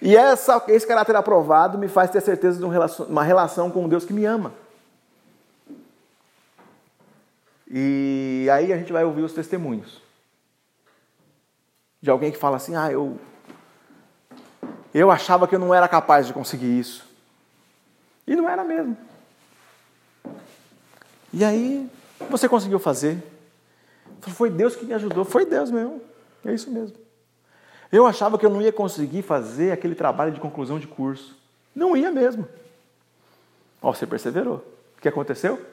E 0.00 0.16
essa, 0.16 0.62
esse 0.68 0.86
caráter 0.86 1.14
aprovado 1.16 1.76
me 1.76 1.88
faz 1.88 2.08
ter 2.08 2.22
certeza 2.22 2.58
de 2.58 2.64
uma 2.64 3.22
relação 3.22 3.70
com 3.70 3.84
um 3.84 3.88
Deus 3.88 4.06
que 4.06 4.12
me 4.14 4.24
ama. 4.24 4.52
E 7.70 8.48
aí 8.50 8.72
a 8.72 8.78
gente 8.78 8.92
vai 8.92 9.04
ouvir 9.04 9.22
os 9.22 9.32
testemunhos. 9.32 10.00
De 12.00 12.10
alguém 12.10 12.32
que 12.32 12.38
fala 12.38 12.56
assim: 12.56 12.74
ah, 12.74 12.90
eu, 12.90 13.18
eu 14.94 15.10
achava 15.10 15.46
que 15.46 15.54
eu 15.54 15.58
não 15.58 15.74
era 15.74 15.86
capaz 15.86 16.26
de 16.26 16.32
conseguir 16.32 16.78
isso. 16.78 17.06
E 18.26 18.34
não 18.34 18.48
era 18.48 18.64
mesmo. 18.64 18.96
E 21.32 21.44
aí 21.44 21.90
você 22.30 22.48
conseguiu 22.48 22.78
fazer. 22.78 23.22
Foi 24.20 24.50
Deus 24.50 24.74
que 24.74 24.84
me 24.84 24.94
ajudou. 24.94 25.24
Foi 25.24 25.44
Deus 25.44 25.70
mesmo. 25.70 26.00
É 26.44 26.52
isso 26.52 26.70
mesmo. 26.70 26.96
Eu 27.90 28.06
achava 28.06 28.38
que 28.38 28.44
eu 28.44 28.50
não 28.50 28.60
ia 28.60 28.72
conseguir 28.72 29.22
fazer 29.22 29.72
aquele 29.72 29.94
trabalho 29.94 30.32
de 30.32 30.40
conclusão 30.40 30.78
de 30.78 30.86
curso. 30.86 31.36
Não 31.74 31.96
ia 31.96 32.10
mesmo. 32.10 32.46
Ó, 33.80 33.92
você 33.92 34.06
perseverou. 34.06 34.56
O 34.96 35.00
que 35.00 35.08
aconteceu? 35.08 35.64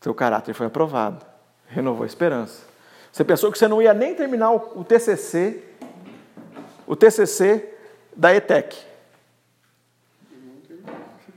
Seu 0.00 0.14
caráter 0.14 0.54
foi 0.54 0.66
aprovado. 0.66 1.24
Renovou 1.68 2.04
a 2.04 2.06
esperança. 2.06 2.62
Você 3.12 3.24
pensou 3.24 3.50
que 3.50 3.58
você 3.58 3.66
não 3.66 3.80
ia 3.80 3.94
nem 3.94 4.14
terminar 4.14 4.52
o 4.52 4.84
TCC 4.84 5.62
o 6.86 6.94
TCC 6.94 7.68
da 8.14 8.34
ETEC. 8.34 8.76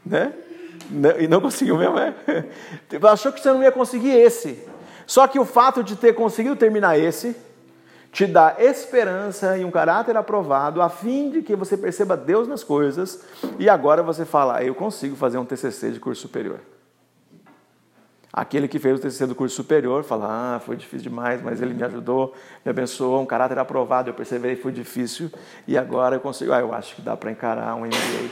Né? 0.06 0.34
E 1.20 1.28
não 1.28 1.42
conseguiu 1.42 1.78
mesmo, 1.78 1.98
é? 2.00 2.14
Achou 3.12 3.32
que 3.32 3.42
você 3.42 3.52
não 3.52 3.62
ia 3.62 3.72
conseguir 3.72 4.12
esse. 4.12 4.68
Só 5.06 5.28
que 5.28 5.40
o 5.40 5.46
fato 5.46 5.84
de 5.84 5.96
ter 5.96 6.14
conseguido 6.14 6.56
terminar 6.56 6.98
esse 6.98 7.36
te 8.12 8.26
dá 8.26 8.56
esperança 8.58 9.58
e 9.58 9.64
um 9.64 9.70
caráter 9.70 10.18
aprovado, 10.18 10.82
a 10.82 10.90
fim 10.90 11.30
de 11.30 11.44
que 11.44 11.56
você 11.56 11.78
perceba 11.78 12.18
Deus 12.18 12.48
nas 12.48 12.64
coisas 12.64 13.24
e 13.60 13.70
agora 13.70 14.02
você 14.02 14.26
fala, 14.26 14.58
ah, 14.58 14.64
eu 14.64 14.74
consigo 14.74 15.16
fazer 15.16 15.38
um 15.38 15.46
TCC 15.46 15.92
de 15.92 16.00
curso 16.00 16.24
superior. 16.24 16.60
Aquele 18.32 18.68
que 18.68 18.78
fez 18.78 19.00
o 19.00 19.02
TCC 19.02 19.26
do 19.26 19.34
curso 19.34 19.56
superior 19.56 20.04
fala, 20.04 20.56
ah, 20.56 20.60
foi 20.60 20.76
difícil 20.76 21.10
demais, 21.10 21.42
mas 21.42 21.62
ele 21.62 21.74
me 21.74 21.84
ajudou, 21.84 22.36
me 22.64 22.70
abençoou, 22.70 23.22
um 23.22 23.26
caráter 23.26 23.58
aprovado, 23.58 24.10
eu 24.10 24.14
que 24.14 24.56
foi 24.58 24.72
difícil 24.72 25.32
e 25.68 25.76
agora 25.78 26.16
eu 26.16 26.20
consigo, 26.20 26.54
ah, 26.54 26.60
eu 26.60 26.74
acho 26.74 26.96
que 26.96 27.02
dá 27.02 27.18
para 27.18 27.32
encarar 27.32 27.74
um 27.76 27.86
MBA, 27.86 28.30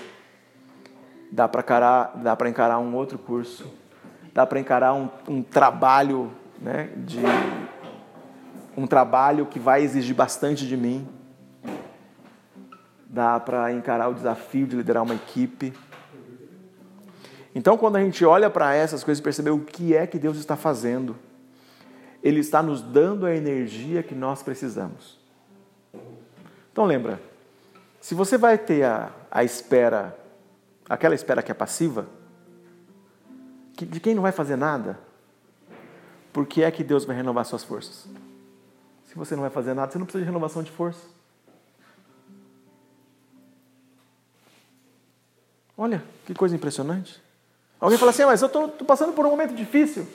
dá 1.31 1.47
para 1.47 1.61
encarar, 1.61 2.11
dá 2.15 2.35
para 2.35 2.47
encarar 2.47 2.77
um 2.77 2.95
outro 2.95 3.17
curso, 3.17 3.65
dá 4.33 4.45
para 4.45 4.59
encarar 4.59 4.93
um, 4.93 5.09
um 5.27 5.41
trabalho 5.41 6.31
né, 6.61 6.89
de 6.97 7.19
um 8.77 8.85
trabalho 8.85 9.47
que 9.47 9.59
vai 9.59 9.81
exigir 9.81 10.15
bastante 10.15 10.67
de 10.67 10.77
mim. 10.77 11.07
Dá 13.09 13.39
para 13.39 13.73
encarar 13.73 14.09
o 14.09 14.13
desafio 14.13 14.67
de 14.67 14.75
liderar 14.75 15.01
uma 15.01 15.15
equipe. 15.15 15.73
Então, 17.57 17.75
quando 17.75 17.95
a 17.95 17.99
gente 17.99 18.23
olha 18.23 18.51
para 18.51 18.75
essas 18.75 19.03
coisas 19.03 19.19
e 19.19 19.23
perceber 19.23 19.49
o 19.49 19.59
que 19.59 19.95
é 19.95 20.05
que 20.05 20.19
Deus 20.19 20.37
está 20.37 20.55
fazendo, 20.55 21.15
Ele 22.21 22.39
está 22.39 22.61
nos 22.61 22.83
dando 22.83 23.25
a 23.25 23.35
energia 23.35 24.03
que 24.03 24.13
nós 24.13 24.43
precisamos. 24.43 25.17
Então, 26.71 26.85
lembra, 26.85 27.19
se 27.99 28.13
você 28.13 28.37
vai 28.37 28.59
ter 28.59 28.83
a, 28.83 29.11
a 29.31 29.43
espera, 29.43 30.15
aquela 30.87 31.15
espera 31.15 31.41
que 31.41 31.51
é 31.51 31.55
passiva, 31.55 32.05
de 33.73 33.99
quem 33.99 34.13
não 34.13 34.21
vai 34.21 34.31
fazer 34.31 34.55
nada, 34.55 34.99
por 36.31 36.45
que 36.45 36.61
é 36.61 36.69
que 36.69 36.83
Deus 36.83 37.05
vai 37.05 37.15
renovar 37.15 37.43
suas 37.43 37.63
forças? 37.63 38.07
Se 39.07 39.15
você 39.15 39.35
não 39.35 39.41
vai 39.41 39.49
fazer 39.49 39.73
nada, 39.73 39.91
você 39.91 39.97
não 39.97 40.05
precisa 40.05 40.23
de 40.23 40.27
renovação 40.27 40.61
de 40.61 40.69
força. 40.69 41.07
Olha, 45.75 46.03
que 46.23 46.35
coisa 46.35 46.55
impressionante. 46.55 47.25
Alguém 47.79 47.97
fala 47.97 48.11
assim, 48.11 48.23
ah, 48.23 48.27
mas 48.27 48.41
eu 48.41 48.47
estou 48.47 48.69
passando 48.85 49.13
por 49.13 49.25
um 49.25 49.29
momento 49.29 49.53
difícil. 49.53 50.07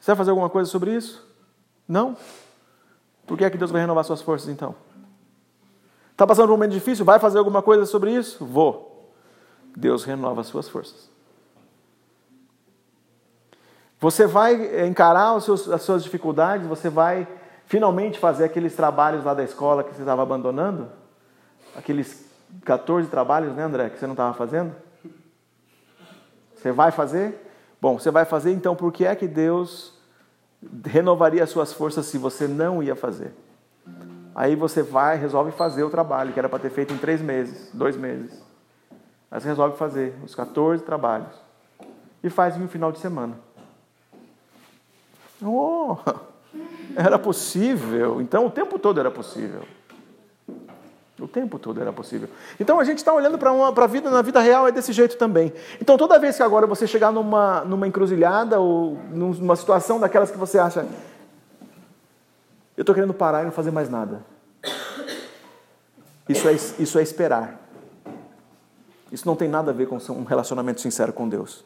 Você 0.00 0.12
vai 0.12 0.16
fazer 0.16 0.30
alguma 0.30 0.50
coisa 0.50 0.70
sobre 0.70 0.94
isso? 0.94 1.26
Não? 1.88 2.16
Por 3.26 3.38
que 3.38 3.44
é 3.44 3.50
que 3.50 3.58
Deus 3.58 3.70
vai 3.70 3.80
renovar 3.80 4.04
suas 4.04 4.22
forças 4.22 4.48
então? 4.48 4.74
Está 6.12 6.26
passando 6.26 6.46
por 6.46 6.54
um 6.54 6.56
momento 6.56 6.72
difícil? 6.72 7.04
Vai 7.04 7.18
fazer 7.18 7.38
alguma 7.38 7.62
coisa 7.62 7.86
sobre 7.86 8.12
isso? 8.12 8.44
Vou. 8.44 9.12
Deus 9.76 10.04
renova 10.04 10.40
as 10.40 10.46
suas 10.46 10.68
forças. 10.68 11.10
Você 14.00 14.26
vai 14.26 14.86
encarar 14.86 15.40
seus, 15.40 15.68
as 15.68 15.82
suas 15.82 16.02
dificuldades, 16.02 16.66
você 16.66 16.88
vai 16.88 17.26
finalmente 17.66 18.18
fazer 18.18 18.44
aqueles 18.44 18.74
trabalhos 18.74 19.24
lá 19.24 19.34
da 19.34 19.42
escola 19.42 19.82
que 19.82 19.94
você 19.94 20.02
estava 20.02 20.22
abandonando? 20.22 20.88
Aqueles 21.76 22.26
14 22.64 23.08
trabalhos, 23.08 23.54
né, 23.54 23.64
André, 23.64 23.90
que 23.90 23.98
você 23.98 24.06
não 24.06 24.14
estava 24.14 24.34
fazendo? 24.34 24.74
Você 26.66 26.72
vai 26.72 26.90
fazer? 26.90 27.48
Bom, 27.80 27.96
você 27.96 28.10
vai 28.10 28.24
fazer, 28.24 28.50
então 28.50 28.74
por 28.74 28.90
que 28.90 29.06
é 29.06 29.14
que 29.14 29.28
Deus 29.28 29.94
renovaria 30.84 31.44
as 31.44 31.50
suas 31.50 31.72
forças 31.72 32.06
se 32.06 32.18
você 32.18 32.48
não 32.48 32.82
ia 32.82 32.96
fazer? 32.96 33.32
Aí 34.34 34.56
você 34.56 34.82
vai, 34.82 35.16
resolve 35.16 35.52
fazer 35.52 35.84
o 35.84 35.90
trabalho, 35.90 36.32
que 36.32 36.38
era 36.40 36.48
para 36.48 36.58
ter 36.58 36.70
feito 36.70 36.92
em 36.92 36.98
três 36.98 37.22
meses, 37.22 37.70
dois 37.72 37.96
meses. 37.96 38.42
Aí 39.30 39.40
você 39.40 39.46
resolve 39.46 39.76
fazer 39.76 40.16
os 40.24 40.34
14 40.34 40.82
trabalhos. 40.82 41.32
E 42.20 42.28
faz 42.28 42.56
em 42.56 42.64
um 42.64 42.68
final 42.68 42.90
de 42.90 42.98
semana. 42.98 43.38
Oh, 45.40 45.98
era 46.96 47.16
possível. 47.16 48.20
Então 48.20 48.46
o 48.46 48.50
tempo 48.50 48.76
todo 48.76 48.98
era 48.98 49.10
possível. 49.10 49.62
O 51.18 51.26
tempo 51.26 51.58
todo 51.58 51.80
era 51.80 51.92
possível. 51.92 52.28
Então 52.60 52.78
a 52.78 52.84
gente 52.84 52.98
está 52.98 53.12
olhando 53.12 53.38
para 53.38 53.50
a 53.50 53.86
vida, 53.86 54.10
na 54.10 54.20
vida 54.20 54.38
real 54.40 54.68
é 54.68 54.72
desse 54.72 54.92
jeito 54.92 55.16
também. 55.16 55.50
Então 55.80 55.96
toda 55.96 56.18
vez 56.18 56.36
que 56.36 56.42
agora 56.42 56.66
você 56.66 56.86
chegar 56.86 57.10
numa, 57.10 57.64
numa 57.64 57.88
encruzilhada 57.88 58.60
ou 58.60 58.98
numa 59.10 59.56
situação 59.56 59.98
daquelas 59.98 60.30
que 60.30 60.36
você 60.36 60.58
acha, 60.58 60.86
eu 62.76 62.82
estou 62.82 62.94
querendo 62.94 63.14
parar 63.14 63.42
e 63.42 63.44
não 63.46 63.52
fazer 63.52 63.70
mais 63.70 63.88
nada. 63.88 64.22
Isso 66.28 66.46
é, 66.48 66.52
isso 66.52 66.98
é 66.98 67.02
esperar. 67.02 67.66
Isso 69.10 69.26
não 69.26 69.36
tem 69.36 69.48
nada 69.48 69.70
a 69.70 69.74
ver 69.74 69.86
com 69.86 69.96
um 69.96 70.24
relacionamento 70.24 70.82
sincero 70.82 71.14
com 71.14 71.26
Deus. 71.26 71.64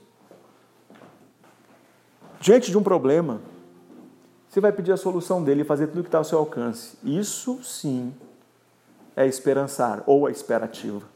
Diante 2.38 2.70
de 2.70 2.78
um 2.78 2.82
problema, 2.84 3.40
você 4.48 4.60
vai 4.60 4.70
pedir 4.70 4.92
a 4.92 4.96
solução 4.96 5.42
dele 5.42 5.62
e 5.62 5.64
fazer 5.64 5.88
tudo 5.88 6.02
que 6.02 6.08
está 6.08 6.18
ao 6.18 6.24
seu 6.24 6.38
alcance. 6.38 6.96
Isso 7.02 7.60
sim 7.64 8.14
é 9.20 9.26
esperançar 9.26 10.02
ou 10.06 10.26
a 10.26 10.30
esperativa. 10.30 11.06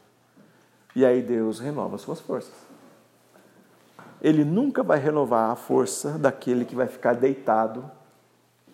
E 0.95 1.03
aí 1.03 1.21
Deus 1.21 1.59
renova 1.59 1.97
suas 1.97 2.19
forças. 2.19 2.53
Ele 4.21 4.45
nunca 4.45 4.83
vai 4.83 4.99
renovar 4.99 5.49
a 5.49 5.55
força 5.55 6.11
daquele 6.11 6.65
que 6.65 6.75
vai 6.75 6.87
ficar 6.87 7.13
deitado, 7.13 7.89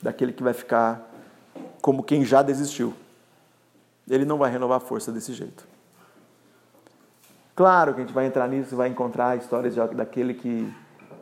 daquele 0.02 0.34
que 0.34 0.44
vai 0.44 0.54
ficar 0.54 1.10
como 1.82 2.04
quem 2.04 2.26
já 2.26 2.42
desistiu. 2.42 2.94
Ele 4.10 4.26
não 4.26 4.38
vai 4.38 4.52
renovar 4.52 4.78
a 4.78 4.82
força 4.82 5.12
desse 5.12 5.34
jeito. 5.34 5.66
Claro 7.56 7.94
que 7.94 8.02
a 8.02 8.04
gente 8.04 8.14
vai 8.14 8.26
entrar 8.26 8.48
nisso 8.48 8.76
e 8.76 8.78
vai 8.78 8.90
encontrar 8.90 9.38
histórias 9.38 9.76
daquele 9.76 10.34
que 10.34 10.72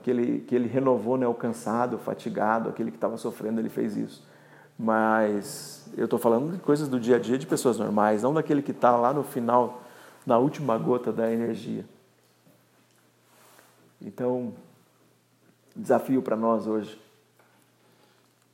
que 0.01 0.09
ele, 0.09 0.39
que 0.41 0.55
ele 0.55 0.67
renovou, 0.67 1.17
né, 1.17 1.27
o 1.27 1.33
cansado, 1.33 1.97
o 1.97 1.99
fatigado, 1.99 2.69
aquele 2.69 2.89
que 2.89 2.97
estava 2.97 3.17
sofrendo, 3.17 3.59
ele 3.59 3.69
fez 3.69 3.97
isso. 3.97 4.25
Mas 4.77 5.78
eu 5.97 6.05
estou 6.05 6.19
falando 6.19 6.53
de 6.53 6.59
coisas 6.59 6.87
do 6.87 6.99
dia 6.99 7.15
a 7.15 7.19
dia 7.19 7.37
de 7.37 7.45
pessoas 7.45 7.77
normais, 7.77 8.23
não 8.23 8.33
daquele 8.33 8.61
que 8.61 8.71
está 8.71 8.95
lá 8.95 9.13
no 9.13 9.23
final, 9.23 9.81
na 10.25 10.37
última 10.37 10.77
gota 10.77 11.11
da 11.11 11.31
energia. 11.31 11.85
Então, 14.01 14.53
desafio 15.75 16.21
para 16.21 16.35
nós 16.35 16.67
hoje 16.67 16.99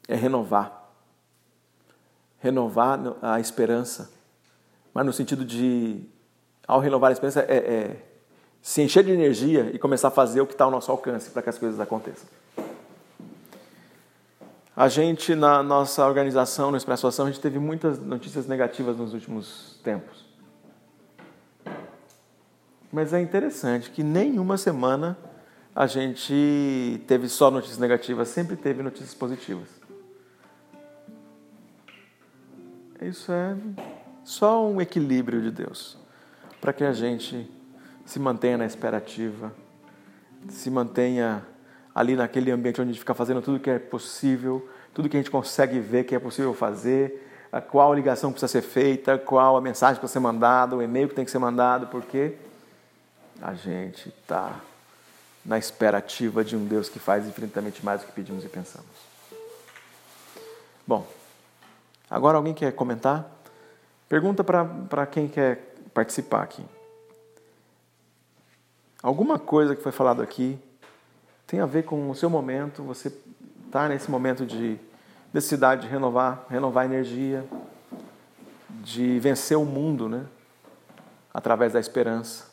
é 0.07 0.15
renovar. 0.15 0.89
Renovar 2.39 2.99
a 3.21 3.39
esperança. 3.39 4.11
Mas 4.93 5.05
no 5.05 5.13
sentido 5.13 5.43
de, 5.43 6.01
ao 6.67 6.79
renovar 6.79 7.09
a 7.09 7.13
esperança, 7.13 7.41
é, 7.41 7.57
é 7.57 8.03
se 8.61 8.81
encher 8.81 9.03
de 9.03 9.11
energia 9.11 9.69
e 9.73 9.77
começar 9.77 10.07
a 10.07 10.11
fazer 10.11 10.41
o 10.41 10.47
que 10.47 10.53
está 10.53 10.65
ao 10.65 10.71
nosso 10.71 10.91
alcance 10.91 11.29
para 11.29 11.41
que 11.41 11.49
as 11.49 11.57
coisas 11.57 11.79
aconteçam. 11.79 12.27
A 14.75 14.89
gente, 14.89 15.35
na 15.35 15.63
nossa 15.63 16.05
organização, 16.05 16.69
no 16.69 16.75
Expresso 16.75 17.07
Ação, 17.07 17.27
a 17.27 17.31
gente 17.31 17.39
teve 17.39 17.57
muitas 17.59 17.97
notícias 17.97 18.45
negativas 18.45 18.97
nos 18.97 19.13
últimos 19.13 19.79
tempos. 19.81 20.25
Mas 22.91 23.13
é 23.13 23.21
interessante 23.21 23.89
que 23.89 24.03
nenhuma 24.03 24.57
semana 24.57 25.17
a 25.73 25.87
gente 25.87 27.01
teve 27.07 27.29
só 27.29 27.49
notícias 27.49 27.77
negativas, 27.77 28.27
sempre 28.27 28.57
teve 28.57 28.83
notícias 28.83 29.13
positivas. 29.13 29.69
Isso 33.01 33.31
é 33.31 33.55
só 34.25 34.67
um 34.67 34.81
equilíbrio 34.81 35.41
de 35.41 35.51
Deus 35.51 35.97
para 36.59 36.73
que 36.73 36.83
a 36.83 36.91
gente 36.91 37.49
se 38.05 38.19
mantenha 38.19 38.57
na 38.57 38.65
esperativa, 38.65 39.53
se 40.49 40.69
mantenha 40.69 41.45
ali 41.95 42.17
naquele 42.17 42.51
ambiente 42.51 42.81
onde 42.81 42.89
a 42.89 42.93
gente 42.93 42.99
fica 42.99 43.13
fazendo 43.13 43.41
tudo 43.41 43.57
que 43.57 43.69
é 43.69 43.79
possível, 43.79 44.67
tudo 44.93 45.07
que 45.07 45.15
a 45.15 45.19
gente 45.19 45.31
consegue 45.31 45.79
ver 45.79 46.03
que 46.03 46.13
é 46.13 46.19
possível 46.19 46.53
fazer, 46.53 47.25
qual 47.69 47.93
a 47.93 47.95
ligação 47.95 48.31
precisa 48.31 48.51
ser 48.51 48.61
feita, 48.61 49.17
qual 49.17 49.55
a 49.55 49.61
mensagem 49.61 49.95
que 49.95 50.01
precisa 50.01 50.19
ser 50.19 50.23
mandada, 50.23 50.75
o 50.75 50.81
e-mail 50.81 51.07
que 51.07 51.15
tem 51.15 51.23
que 51.23 51.31
ser 51.31 51.39
mandado, 51.39 51.87
porque 51.87 52.35
a 53.41 53.53
gente 53.53 54.09
está 54.09 54.59
na 55.45 55.57
esperativa 55.57 56.43
de 56.43 56.57
um 56.57 56.65
Deus 56.65 56.89
que 56.89 56.99
faz 56.99 57.25
infinitamente 57.25 57.85
mais 57.85 58.01
do 58.01 58.07
que 58.07 58.11
pedimos 58.11 58.43
e 58.43 58.49
pensamos. 58.49 58.85
Bom, 60.85 61.07
agora 62.09 62.35
alguém 62.35 62.53
quer 62.53 62.73
comentar? 62.73 63.25
Pergunta 64.09 64.43
para 64.43 65.05
quem 65.05 65.29
quer 65.29 65.75
participar 65.93 66.43
aqui. 66.43 66.63
Alguma 69.01 69.39
coisa 69.39 69.75
que 69.75 69.81
foi 69.81 69.91
falado 69.93 70.21
aqui 70.21 70.59
tem 71.47 71.59
a 71.59 71.65
ver 71.65 71.83
com 71.83 72.09
o 72.09 72.15
seu 72.15 72.29
momento, 72.29 72.83
você 72.83 73.11
está 73.65 73.87
nesse 73.87 74.09
momento 74.09 74.45
de 74.45 74.79
necessidade 75.33 75.81
de 75.81 75.87
renovar, 75.87 76.45
renovar 76.49 76.85
energia, 76.85 77.45
de 78.69 79.19
vencer 79.19 79.57
o 79.57 79.65
mundo, 79.65 80.07
né? 80.07 80.25
Através 81.33 81.73
da 81.73 81.79
esperança. 81.79 82.45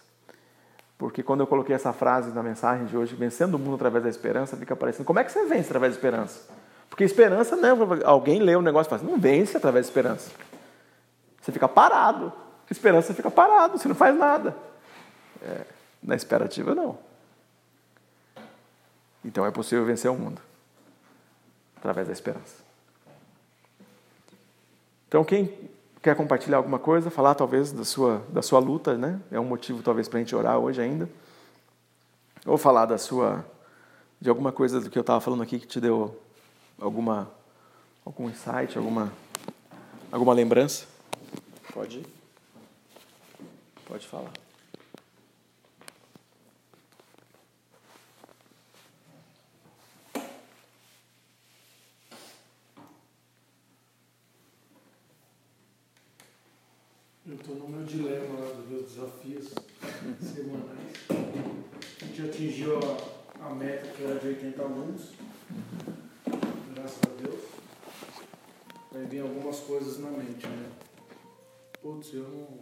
Porque 0.98 1.22
quando 1.22 1.40
eu 1.40 1.46
coloquei 1.46 1.74
essa 1.74 1.92
frase 1.92 2.32
na 2.32 2.42
mensagem 2.42 2.86
de 2.86 2.96
hoje, 2.96 3.14
vencendo 3.14 3.54
o 3.54 3.58
mundo 3.58 3.76
através 3.76 4.04
da 4.04 4.10
esperança, 4.10 4.56
fica 4.56 4.74
parecendo, 4.74 5.04
como 5.04 5.18
é 5.18 5.24
que 5.24 5.32
você 5.32 5.44
vence 5.46 5.66
através 5.66 5.92
da 5.92 5.96
esperança? 5.96 6.48
Porque 6.88 7.04
esperança, 7.04 7.56
né? 7.56 7.70
Alguém 8.04 8.40
lê 8.40 8.54
o 8.54 8.62
negócio 8.62 8.88
e 8.88 8.90
fala 8.90 9.02
assim, 9.02 9.10
não 9.10 9.18
vence 9.18 9.56
através 9.56 9.86
da 9.86 9.90
esperança. 9.90 10.30
Você 11.40 11.50
fica 11.50 11.68
parado. 11.68 12.32
Esperança 12.70 13.12
fica 13.12 13.30
parado, 13.30 13.78
você 13.78 13.86
não 13.86 13.94
faz 13.94 14.16
nada. 14.16 14.56
É, 15.42 15.62
na 16.02 16.14
esperativa, 16.14 16.74
não. 16.74 16.98
Então 19.24 19.46
é 19.46 19.50
possível 19.50 19.84
vencer 19.84 20.10
o 20.10 20.14
mundo 20.14 20.40
através 21.76 22.06
da 22.06 22.12
esperança. 22.12 22.62
Então, 25.08 25.24
quem 25.24 25.70
quer 26.00 26.16
compartilhar 26.16 26.56
alguma 26.56 26.78
coisa, 26.78 27.10
falar 27.10 27.34
talvez 27.34 27.70
da 27.70 27.84
sua, 27.84 28.24
da 28.30 28.40
sua 28.40 28.58
luta, 28.58 28.96
né? 28.96 29.20
É 29.30 29.38
um 29.38 29.44
motivo 29.44 29.82
talvez 29.82 30.08
para 30.08 30.18
a 30.18 30.22
gente 30.22 30.34
orar 30.34 30.58
hoje 30.58 30.80
ainda. 30.80 31.08
Ou 32.46 32.56
falar 32.56 32.86
da 32.86 32.96
sua, 32.96 33.44
de 34.20 34.28
alguma 34.30 34.50
coisa 34.50 34.80
do 34.80 34.88
que 34.88 34.98
eu 34.98 35.02
estava 35.02 35.20
falando 35.20 35.42
aqui 35.42 35.58
que 35.58 35.66
te 35.66 35.80
deu 35.80 36.18
alguma, 36.80 37.30
algum 38.04 38.28
insight, 38.28 38.78
alguma, 38.78 39.12
alguma 40.10 40.32
lembrança. 40.32 40.86
Pode. 41.72 42.06
Pode 43.86 44.06
falar. 44.06 44.32
Eu 57.24 57.36
estou 57.36 57.54
no 57.54 57.68
meu 57.68 57.84
dilema 57.86 58.40
lá 58.40 58.52
dos 58.52 58.68
meus 58.68 58.90
desafios 58.90 59.54
semanais. 60.20 60.92
A 62.02 62.04
gente 62.04 62.22
atingiu 62.22 62.78
a, 62.78 63.46
a 63.46 63.54
meta 63.54 63.88
que 63.88 64.02
era 64.02 64.18
de 64.18 64.26
80 64.26 64.62
alunos. 64.62 65.12
Graças 66.74 67.00
a 67.04 67.22
Deus. 67.22 67.40
Aí 68.94 69.06
vem 69.06 69.20
algumas 69.20 69.60
coisas 69.60 69.98
na 69.98 70.10
mente, 70.10 70.46
né? 70.46 70.72
Putz, 71.80 72.12
eu 72.12 72.28
não, 72.28 72.58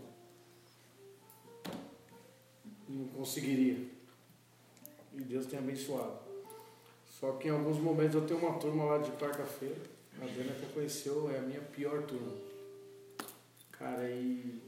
não 2.89 3.09
conseguiria. 3.21 3.77
E 5.13 5.21
Deus 5.21 5.45
tem 5.45 5.59
abençoado. 5.59 6.19
Só 7.07 7.33
que 7.33 7.49
em 7.49 7.51
alguns 7.51 7.77
momentos 7.77 8.15
eu 8.15 8.27
tenho 8.27 8.41
uma 8.41 8.59
turma 8.59 8.85
lá 8.85 8.99
de 8.99 9.11
quarta-feira. 9.13 9.77
A 10.17 10.25
Dana 10.25 10.53
que 10.55 10.73
conheceu 10.73 11.31
é 11.31 11.39
a 11.39 11.43
minha 11.43 11.61
pior 11.61 12.03
turma. 12.05 12.33
Cara, 13.73 14.09
e 14.09 14.59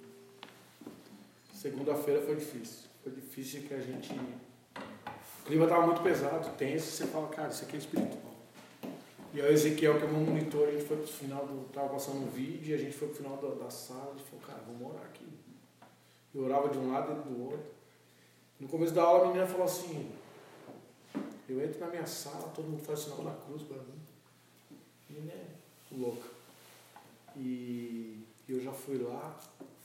segunda-feira 1.54 2.20
foi 2.20 2.36
difícil. 2.36 2.90
Foi 3.02 3.12
difícil 3.12 3.62
que 3.62 3.72
a 3.72 3.80
gente. 3.80 4.12
O 4.12 5.44
clima 5.46 5.64
estava 5.64 5.86
muito 5.86 6.02
pesado, 6.02 6.56
tenso, 6.56 6.90
você 6.90 7.06
fala, 7.06 7.28
cara, 7.28 7.48
isso 7.48 7.64
aqui 7.64 7.76
é 7.76 7.78
espiritual. 7.78 8.34
E 9.34 9.40
aí 9.40 9.50
o 9.50 9.52
Ezequiel, 9.52 9.98
que 9.98 10.04
é 10.04 10.08
meu 10.08 10.20
monitor, 10.20 10.68
a 10.68 10.72
gente 10.72 10.84
foi 10.84 10.98
pro 10.98 11.06
final 11.06 11.46
do. 11.46 11.72
Tava 11.72 11.88
passando 11.88 12.18
um 12.18 12.28
vídeo 12.28 12.72
e 12.72 12.74
a 12.74 12.78
gente 12.78 12.94
foi 12.94 13.08
pro 13.08 13.16
final 13.16 13.36
da, 13.38 13.64
da 13.64 13.70
sala 13.70 14.14
e 14.16 14.22
falou, 14.22 14.44
cara, 14.46 14.60
vamos 14.66 14.90
orar 14.90 15.04
aqui. 15.04 15.26
Eu 16.34 16.44
orava 16.44 16.68
de 16.68 16.78
um 16.78 16.92
lado 16.92 17.12
e 17.12 17.28
do 17.28 17.44
outro. 17.44 17.81
No 18.62 18.68
começo 18.68 18.94
da 18.94 19.02
aula 19.02 19.24
a 19.24 19.26
menina 19.26 19.44
falou 19.44 19.64
assim, 19.64 20.08
eu 21.48 21.60
entro 21.60 21.80
na 21.80 21.88
minha 21.88 22.06
sala, 22.06 22.48
todo 22.50 22.68
mundo 22.68 22.84
faz 22.84 23.00
sinal 23.00 23.24
da 23.24 23.32
cruz 23.32 23.64
para 23.64 23.78
mim. 23.78 24.00
A 24.70 25.12
menina 25.12 25.32
é 25.32 25.46
louca. 25.90 26.28
E 27.36 28.24
eu 28.48 28.60
já 28.60 28.72
fui 28.72 28.98
lá, 28.98 29.36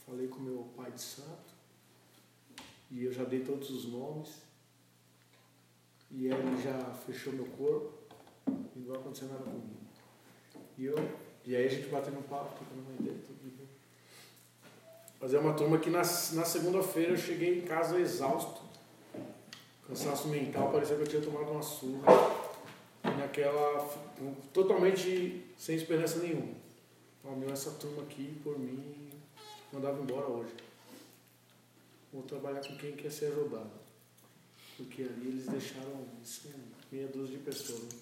falei 0.06 0.28
com 0.28 0.38
meu 0.38 0.68
pai 0.76 0.92
de 0.92 1.00
santo, 1.00 1.52
e 2.88 3.02
eu 3.02 3.12
já 3.12 3.24
dei 3.24 3.40
todos 3.40 3.68
os 3.68 3.86
nomes, 3.86 4.42
e 6.12 6.28
ele 6.28 6.62
já 6.62 6.78
fechou 7.04 7.32
meu 7.32 7.46
corpo, 7.46 7.92
e 8.46 8.78
não 8.78 8.92
vai 8.92 8.96
acontecer 9.00 9.24
nada 9.24 9.42
comigo. 9.42 9.76
E, 10.78 10.84
eu, 10.84 10.94
e 11.44 11.56
aí 11.56 11.66
a 11.66 11.68
gente 11.68 11.88
batendo 11.88 12.20
um 12.20 12.22
papo, 12.22 12.56
tocando 12.56 12.86
uma 12.86 12.94
ideia, 13.00 13.18
tudo 13.26 13.50
de. 13.50 13.64
Mas 15.20 15.34
é 15.34 15.38
uma 15.40 15.54
turma 15.54 15.80
que 15.80 15.90
na, 15.90 15.98
na 15.98 16.44
segunda-feira 16.44 17.10
eu 17.10 17.16
cheguei 17.16 17.58
em 17.58 17.62
casa 17.62 17.98
exausto, 17.98 18.67
cansaço 19.88 20.28
mental, 20.28 20.70
parecia 20.70 20.96
que 20.96 21.02
eu 21.02 21.06
tinha 21.06 21.22
tomado 21.22 21.50
uma 21.50 21.62
surra, 21.62 22.12
naquela, 23.02 23.88
totalmente 24.52 25.46
sem 25.56 25.76
esperança 25.76 26.18
nenhuma. 26.18 26.54
Ó, 27.24 27.34
meu, 27.34 27.50
essa 27.50 27.70
turma 27.72 28.02
aqui, 28.02 28.38
por 28.44 28.58
mim, 28.58 29.10
mandava 29.72 30.00
embora 30.00 30.26
hoje. 30.26 30.52
Vou 32.12 32.22
trabalhar 32.22 32.60
com 32.60 32.76
quem 32.76 32.92
quer 32.92 33.10
ser 33.10 33.32
ajudado. 33.32 33.70
Porque 34.76 35.02
ali 35.02 35.28
eles 35.28 35.46
deixaram 35.46 36.06
isso, 36.22 36.48
meia 36.92 37.08
dúzia 37.08 37.38
de 37.38 37.42
pessoas. 37.42 37.82
Né? 37.82 38.00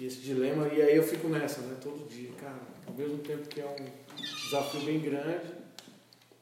E 0.00 0.06
esse 0.06 0.20
dilema, 0.20 0.66
e 0.68 0.80
aí 0.80 0.96
eu 0.96 1.02
fico 1.02 1.28
nessa, 1.28 1.60
né? 1.60 1.76
Todo 1.80 2.08
dia, 2.08 2.32
cara, 2.40 2.60
ao 2.86 2.94
mesmo 2.94 3.18
tempo 3.18 3.46
que 3.46 3.60
é 3.60 3.66
um 3.66 4.44
desafio 4.44 4.80
bem 4.80 5.00
grande, 5.00 5.52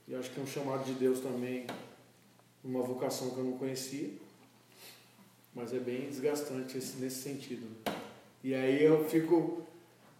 e 0.06 0.14
acho 0.14 0.30
que 0.30 0.38
é 0.38 0.42
um 0.42 0.46
chamado 0.46 0.84
de 0.84 0.92
Deus 0.92 1.20
também, 1.20 1.66
uma 2.64 2.82
vocação 2.82 3.30
que 3.30 3.38
eu 3.38 3.44
não 3.44 3.58
conhecia, 3.58 4.10
mas 5.54 5.72
é 5.72 5.78
bem 5.78 6.08
desgastante 6.08 6.78
esse, 6.78 6.96
nesse 6.98 7.22
sentido. 7.22 7.66
E 8.42 8.54
aí 8.54 8.82
eu 8.82 9.04
fico 9.08 9.66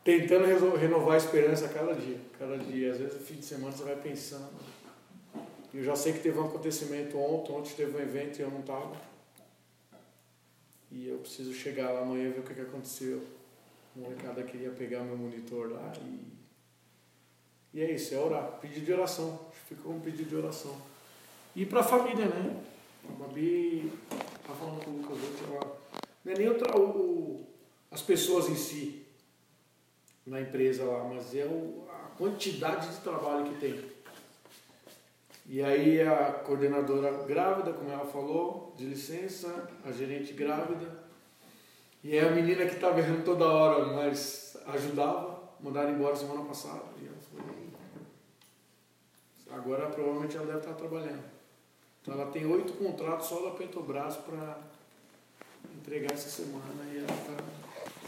tentando 0.05 0.47
renovar 0.77 1.15
a 1.15 1.19
esperança 1.19 1.67
a 1.67 1.69
cada 1.69 1.95
dia. 1.95 2.19
Cada 2.39 2.57
dia. 2.57 2.93
Às 2.93 2.99
vezes, 2.99 3.15
no 3.15 3.21
fim 3.21 3.35
de 3.35 3.45
semana, 3.45 3.73
você 3.73 3.85
vai 3.85 3.97
pensando. 3.97 4.59
Eu 5.73 5.85
já 5.85 5.95
sei 5.95 6.15
que 6.15 6.21
teve 6.21 6.39
um 6.39 6.47
acontecimento 6.47 7.19
ontem, 7.19 7.53
ontem 7.53 7.75
teve 7.75 7.97
um 7.97 8.01
evento 8.01 8.39
e 8.39 8.43
eu 8.43 8.51
não 8.51 8.61
estava. 8.61 8.97
E 10.91 11.09
eu 11.09 11.19
preciso 11.19 11.53
chegar 11.53 11.91
lá 11.91 12.01
amanhã 12.01 12.29
e 12.29 12.33
ver 12.33 12.41
o 12.41 12.43
que, 12.43 12.55
que 12.55 12.61
aconteceu. 12.61 13.23
O 13.95 14.01
molecada 14.01 14.43
queria 14.43 14.71
pegar 14.71 15.05
meu 15.05 15.17
monitor 15.17 15.71
lá 15.71 15.93
e. 16.01 16.39
E 17.75 17.83
é 17.83 17.93
isso, 17.93 18.15
é 18.15 18.19
orar. 18.19 18.59
Pedido 18.61 18.87
de 18.87 18.93
oração. 18.95 19.39
Ficou 19.69 19.93
um 19.93 20.01
pedido 20.01 20.31
de 20.31 20.37
oração. 20.37 20.75
E 21.59 21.67
para 21.67 21.81
a 21.81 21.83
família, 21.83 22.27
né? 22.27 22.57
A 23.05 23.13
Babi 23.15 23.93
tá 24.47 24.55
falando 24.55 24.85
com 24.85 24.93
o 24.93 24.97
Lucas 24.99 25.19
hoje, 25.19 25.53
ela, 25.53 25.77
não 26.25 26.33
é 26.33 26.39
nem 26.39 26.49
o, 26.49 26.79
o, 26.79 27.47
as 27.91 28.01
pessoas 28.01 28.49
em 28.49 28.55
si, 28.55 29.05
na 30.25 30.41
empresa 30.41 30.85
lá, 30.85 31.03
mas 31.03 31.35
é 31.35 31.47
o, 31.47 31.85
a 31.91 32.11
quantidade 32.17 32.89
de 32.89 33.01
trabalho 33.01 33.47
que 33.47 33.59
tem. 33.59 33.85
E 35.47 35.61
aí 35.61 36.01
a 36.01 36.31
coordenadora 36.31 37.25
grávida, 37.25 37.73
como 37.73 37.91
ela 37.91 38.07
falou, 38.07 38.73
de 38.77 38.85
licença, 38.85 39.69
a 39.85 39.91
gerente 39.91 40.35
grávida, 40.35 41.03
e 42.05 42.15
é 42.15 42.21
a 42.21 42.31
menina 42.31 42.67
que 42.67 42.77
estava 42.77 43.01
errando 43.01 43.25
toda 43.25 43.49
hora, 43.49 43.85
mas 43.95 44.57
ajudava, 44.65 45.43
mandaram 45.61 45.91
embora 45.91 46.15
semana 46.15 46.45
passada. 46.45 46.85
E 47.03 47.09
ela 47.09 47.19
agora 49.59 49.89
provavelmente 49.89 50.37
ela 50.37 50.47
deve 50.47 50.59
estar 50.59 50.75
trabalhando. 50.75 51.38
Então 52.09 52.19
ela 52.19 52.33
tem 52.33 52.47
oito 52.47 52.73
contratos 52.73 53.27
só 53.27 53.43
da 53.43 53.51
Petrobras 53.51 54.17
para 54.17 54.57
entregar 55.77 56.15
essa 56.15 56.31
semana 56.31 56.83
e 56.91 56.97
ela 56.97 57.05
está 57.05 57.35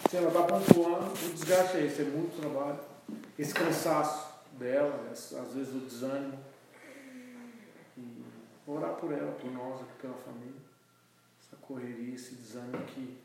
se 0.09 0.17
ela 0.17 0.29
está 0.29 0.43
pontuando, 0.43 1.13
o 1.13 1.33
desgaste 1.35 1.77
é 1.77 1.85
esse, 1.85 2.01
é 2.01 2.05
muito 2.07 2.41
trabalho. 2.41 2.81
Esse 3.39 3.53
cansaço 3.53 4.33
dela, 4.59 5.07
às 5.13 5.53
vezes 5.55 5.75
o 5.75 5.81
desânimo. 5.81 6.39
E 7.99 8.25
orar 8.67 8.95
por 8.95 9.13
ela, 9.13 9.33
por 9.33 9.53
nós, 9.53 9.83
pela 10.01 10.15
família. 10.15 10.63
Essa 11.39 11.57
correria, 11.61 12.15
esse 12.15 12.35
desânimo 12.37 12.83
que, 12.87 13.19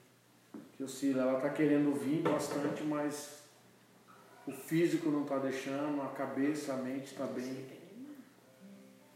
que 0.75 0.83
oscila. 0.83 1.21
Ela 1.21 1.37
está 1.37 1.49
querendo 1.51 1.97
vir 1.97 2.21
bastante, 2.21 2.83
mas 2.83 3.39
o 4.45 4.51
físico 4.51 5.09
não 5.09 5.23
está 5.23 5.37
deixando, 5.37 6.01
a 6.01 6.09
cabeça, 6.09 6.73
a 6.73 6.77
mente 6.77 7.13
está 7.13 7.25
bem. 7.25 7.65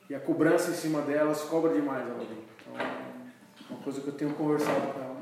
E 0.10 0.15
a 0.15 0.19
cobrança 0.19 0.72
em 0.72 0.74
cima 0.74 1.02
dela 1.04 1.36
se 1.36 1.45
cobra 1.48 1.72
demais, 1.72 2.08
ela 2.08 2.24
Então, 2.24 2.80
é 2.80 3.74
uma 3.74 3.80
coisa 3.84 4.02
que 4.02 4.08
eu 4.08 4.13
tenho 4.13 4.34
conversado 4.34 4.91
com 4.91 5.00
ela 5.00 5.19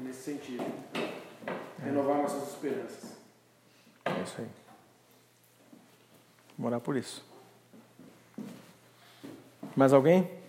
nesse 0.00 0.22
sentido. 0.22 0.64
Renovar 1.78 2.22
nossas 2.22 2.48
esperanças. 2.48 3.18
É 4.06 4.22
isso 4.22 4.40
aí. 4.40 4.48
Morar 6.56 6.80
por 6.80 6.96
isso. 6.96 7.22
Mais 9.76 9.92
alguém? 9.92 10.41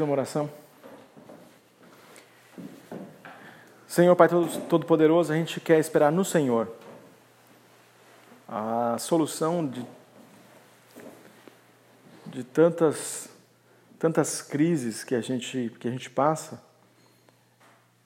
Fazer 0.00 0.08
uma 0.08 0.12
oração. 0.12 0.50
Senhor 3.86 4.16
Pai 4.16 4.30
Todo-Poderoso, 4.66 5.30
a 5.30 5.36
gente 5.36 5.60
quer 5.60 5.78
esperar 5.78 6.10
no 6.10 6.24
Senhor 6.24 6.74
a 8.48 8.96
solução 8.98 9.66
de, 9.66 9.84
de 12.28 12.42
tantas, 12.42 13.28
tantas 13.98 14.40
crises 14.40 15.04
que 15.04 15.14
a 15.14 15.20
gente, 15.20 15.70
que 15.78 15.86
a 15.86 15.90
gente 15.90 16.08
passa 16.08 16.62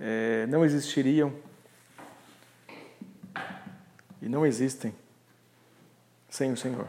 é, 0.01 0.49
não 0.49 0.65
existiriam 0.65 1.33
e 4.21 4.29
não 4.29 4.45
existem 4.45 4.93
sem 6.29 6.51
o 6.51 6.57
Senhor. 6.57 6.89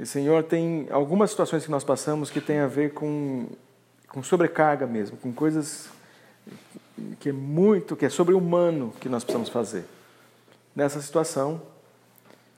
E, 0.00 0.06
Senhor, 0.06 0.42
tem 0.44 0.88
algumas 0.90 1.28
situações 1.28 1.62
que 1.62 1.70
nós 1.70 1.84
passamos 1.84 2.30
que 2.30 2.40
tem 2.40 2.60
a 2.60 2.66
ver 2.66 2.94
com, 2.94 3.46
com 4.08 4.22
sobrecarga 4.22 4.86
mesmo, 4.86 5.18
com 5.18 5.30
coisas 5.30 5.90
que 7.18 7.28
é 7.28 7.32
muito, 7.32 7.94
que 7.94 8.06
é 8.06 8.08
sobre-humano 8.08 8.94
que 8.98 9.10
nós 9.10 9.22
precisamos 9.22 9.50
fazer. 9.50 9.84
Nessa 10.74 11.02
situação 11.02 11.60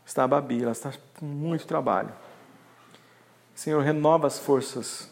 está 0.07 0.23
a 0.23 0.29
Babi, 0.29 0.63
ela 0.63 0.71
está 0.71 0.93
com 1.19 1.27
muito 1.27 1.67
trabalho. 1.67 2.13
Senhor, 3.57 3.83
renova 3.83 4.29
as 4.29 4.39
forças, 4.39 5.11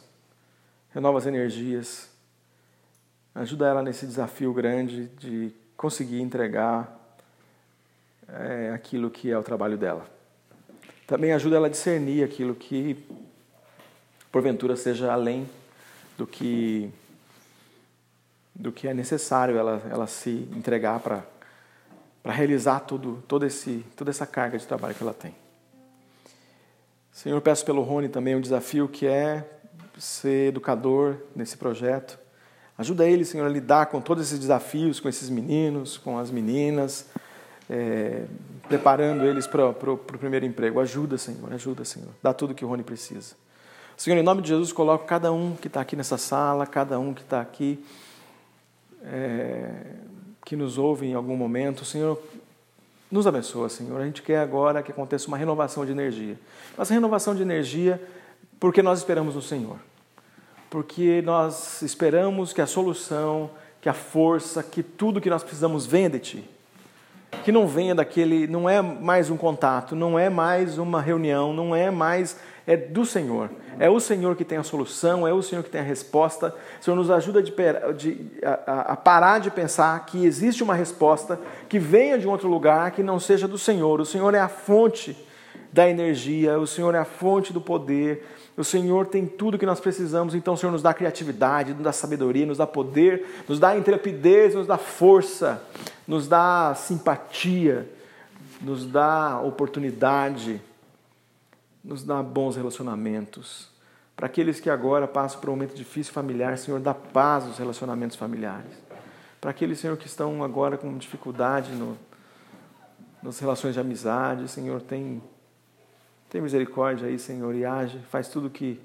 renova 0.95 1.18
as 1.18 1.26
energias, 1.26 2.09
ajuda 3.35 3.66
ela 3.66 3.83
nesse 3.83 4.07
desafio 4.07 4.53
grande 4.55 5.09
de 5.18 5.53
conseguir 5.76 6.20
entregar 6.20 6.97
é, 8.28 8.70
aquilo 8.72 9.11
que 9.11 9.33
é 9.33 9.37
o 9.37 9.43
trabalho 9.43 9.76
dela. 9.76 10.19
Também 11.11 11.32
ajuda 11.32 11.56
ela 11.56 11.66
a 11.66 11.70
discernir 11.70 12.22
aquilo 12.22 12.54
que, 12.54 12.96
porventura, 14.30 14.76
seja 14.76 15.12
além 15.12 15.44
do 16.16 16.24
que 16.24 16.88
do 18.54 18.70
que 18.70 18.86
é 18.86 18.94
necessário 18.94 19.56
ela, 19.58 19.82
ela 19.90 20.06
se 20.06 20.48
entregar 20.54 21.00
para 21.00 21.24
realizar 22.26 22.78
tudo, 22.78 23.24
todo 23.26 23.44
esse, 23.44 23.84
toda 23.96 24.11
essa 24.11 24.24
carga 24.24 24.56
de 24.56 24.64
trabalho 24.64 24.94
que 24.94 25.02
ela 25.02 25.12
tem. 25.12 25.34
Senhor, 27.11 27.40
peço 27.40 27.64
pelo 27.64 27.82
Rony 27.82 28.08
também 28.08 28.36
um 28.36 28.40
desafio 28.40 28.86
que 28.86 29.04
é 29.04 29.44
ser 29.98 30.50
educador 30.50 31.16
nesse 31.34 31.56
projeto. 31.56 32.20
Ajuda 32.78 33.04
ele, 33.04 33.24
Senhor, 33.24 33.46
a 33.46 33.50
lidar 33.50 33.86
com 33.86 34.00
todos 34.00 34.28
esses 34.28 34.38
desafios, 34.38 35.00
com 35.00 35.08
esses 35.08 35.28
meninos, 35.28 35.98
com 35.98 36.16
as 36.16 36.30
meninas, 36.30 37.06
é, 37.70 38.24
preparando 38.68 39.24
eles 39.24 39.46
para 39.46 39.68
o 39.68 39.96
primeiro 39.96 40.44
emprego. 40.44 40.80
Ajuda, 40.80 41.16
Senhor, 41.16 41.52
ajuda, 41.52 41.84
Senhor. 41.84 42.08
Dá 42.20 42.34
tudo 42.34 42.52
que 42.52 42.64
o 42.64 42.68
Rony 42.68 42.82
precisa. 42.82 43.36
Senhor, 43.96 44.18
em 44.18 44.22
nome 44.22 44.42
de 44.42 44.48
Jesus, 44.48 44.72
coloco 44.72 45.04
cada 45.04 45.32
um 45.32 45.54
que 45.54 45.68
está 45.68 45.80
aqui 45.80 45.94
nessa 45.94 46.18
sala, 46.18 46.66
cada 46.66 46.98
um 46.98 47.14
que 47.14 47.22
está 47.22 47.40
aqui, 47.40 47.84
é, 49.04 49.70
que 50.44 50.56
nos 50.56 50.78
ouve 50.78 51.06
em 51.06 51.14
algum 51.14 51.36
momento. 51.36 51.84
Senhor, 51.84 52.20
nos 53.10 53.26
abençoa, 53.26 53.68
Senhor. 53.68 54.00
A 54.00 54.04
gente 54.04 54.22
quer 54.22 54.38
agora 54.38 54.82
que 54.82 54.90
aconteça 54.90 55.28
uma 55.28 55.36
renovação 55.36 55.86
de 55.86 55.92
energia. 55.92 56.36
Mas 56.76 56.88
renovação 56.88 57.34
de 57.34 57.42
energia 57.42 58.02
porque 58.58 58.82
nós 58.82 58.98
esperamos 58.98 59.36
no 59.36 59.42
Senhor. 59.42 59.76
Porque 60.68 61.22
nós 61.22 61.82
esperamos 61.82 62.52
que 62.52 62.60
a 62.60 62.66
solução, 62.66 63.50
que 63.80 63.88
a 63.88 63.94
força, 63.94 64.62
que 64.62 64.82
tudo 64.82 65.20
que 65.20 65.30
nós 65.30 65.42
precisamos 65.42 65.86
venha 65.86 66.10
de 66.10 66.18
Ti 66.18 66.59
que 67.45 67.53
não 67.53 67.66
venha 67.66 67.95
daquele, 67.95 68.47
não 68.47 68.68
é 68.68 68.83
mais 68.83 69.31
um 69.31 69.37
contato, 69.37 69.97
não 69.97 70.18
é 70.18 70.28
mais 70.28 70.78
uma 70.78 71.01
reunião, 71.01 71.53
não 71.53 71.74
é 71.74 71.91
mais, 71.91 72.37
é 72.66 72.76
do 72.76 73.05
Senhor. 73.05 73.51
É 73.78 73.89
o 73.89 73.99
Senhor 73.99 74.37
que 74.37 74.45
tem 74.45 74.59
a 74.59 74.62
solução, 74.62 75.26
é 75.26 75.33
o 75.33 75.43
Senhor 75.43 75.62
que 75.62 75.70
tem 75.70 75.81
a 75.81 75.85
resposta. 75.85 76.55
O 76.81 76.85
Senhor 76.85 76.97
nos 76.97 77.11
ajuda 77.11 77.43
de, 77.43 77.53
de, 77.97 78.26
a, 78.45 78.93
a 78.93 78.97
parar 78.97 79.39
de 79.39 79.51
pensar 79.51 80.05
que 80.05 80.24
existe 80.24 80.62
uma 80.62 80.74
resposta 80.74 81.41
que 81.68 81.78
venha 81.78 82.18
de 82.18 82.26
um 82.28 82.31
outro 82.31 82.49
lugar 82.49 82.91
que 82.91 83.03
não 83.03 83.18
seja 83.18 83.49
do 83.49 83.57
Senhor. 83.57 84.01
O 84.01 84.07
Senhor 84.07 84.35
é 84.35 84.41
a 84.41 84.49
fonte 84.49 85.16
da 85.72 85.88
energia, 85.88 86.58
o 86.58 86.66
Senhor 86.66 86.94
é 86.94 86.98
a 86.98 87.04
fonte 87.04 87.52
do 87.52 87.60
poder, 87.60 88.26
o 88.56 88.64
Senhor 88.64 89.06
tem 89.06 89.26
tudo 89.26 89.58
que 89.58 89.64
nós 89.64 89.80
precisamos, 89.80 90.34
então 90.34 90.54
o 90.54 90.56
Senhor 90.56 90.72
nos 90.72 90.82
dá 90.82 90.92
criatividade, 90.92 91.72
nos 91.72 91.82
dá 91.82 91.92
sabedoria, 91.92 92.44
nos 92.44 92.58
dá 92.58 92.66
poder, 92.66 93.44
nos 93.48 93.58
dá 93.58 93.76
intrepidez, 93.76 94.54
nos 94.54 94.66
dá 94.66 94.76
força, 94.76 95.62
nos 96.06 96.26
dá 96.26 96.74
simpatia, 96.74 97.88
nos 98.60 98.84
dá 98.84 99.40
oportunidade, 99.40 100.60
nos 101.82 102.02
dá 102.02 102.22
bons 102.22 102.56
relacionamentos. 102.56 103.68
Para 104.16 104.26
aqueles 104.26 104.60
que 104.60 104.68
agora 104.68 105.08
passam 105.08 105.40
por 105.40 105.48
um 105.48 105.52
momento 105.52 105.74
difícil 105.74 106.12
familiar, 106.12 106.58
Senhor, 106.58 106.78
dá 106.80 106.92
paz 106.92 107.44
aos 107.44 107.58
relacionamentos 107.58 108.16
familiares. 108.16 108.70
Para 109.40 109.52
aqueles, 109.52 109.78
Senhor, 109.78 109.96
que 109.96 110.06
estão 110.06 110.44
agora 110.44 110.76
com 110.76 110.98
dificuldade 110.98 111.72
no, 111.72 111.96
nas 113.22 113.38
relações 113.38 113.72
de 113.72 113.80
amizade, 113.80 114.46
Senhor, 114.48 114.82
tem 114.82 115.22
tem 116.31 116.41
misericórdia 116.41 117.09
aí, 117.09 117.18
Senhor, 117.18 117.55
e 117.55 117.64
age, 117.64 117.99
faz 118.09 118.28
tudo 118.28 118.49
que, 118.49 118.81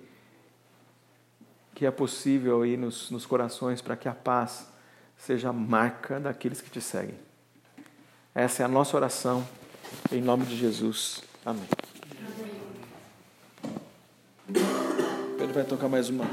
que 1.75 1.85
é 1.85 1.91
possível 1.91 2.63
aí 2.63 2.75
nos, 2.75 3.11
nos 3.11 3.25
corações 3.25 3.81
para 3.81 3.95
que 3.95 4.09
a 4.09 4.13
paz 4.13 4.67
seja 5.15 5.49
a 5.49 5.53
marca 5.53 6.19
daqueles 6.19 6.59
que 6.59 6.71
te 6.71 6.81
seguem. 6.81 7.17
Essa 8.33 8.63
é 8.63 8.65
a 8.65 8.67
nossa 8.67 8.97
oração, 8.97 9.47
em 10.11 10.21
nome 10.21 10.45
de 10.45 10.57
Jesus. 10.57 11.23
Amém. 11.45 11.67
Pedro 15.37 15.53
vai 15.53 15.63
tocar 15.63 15.87
mais 15.87 16.09
uma. 16.09 16.25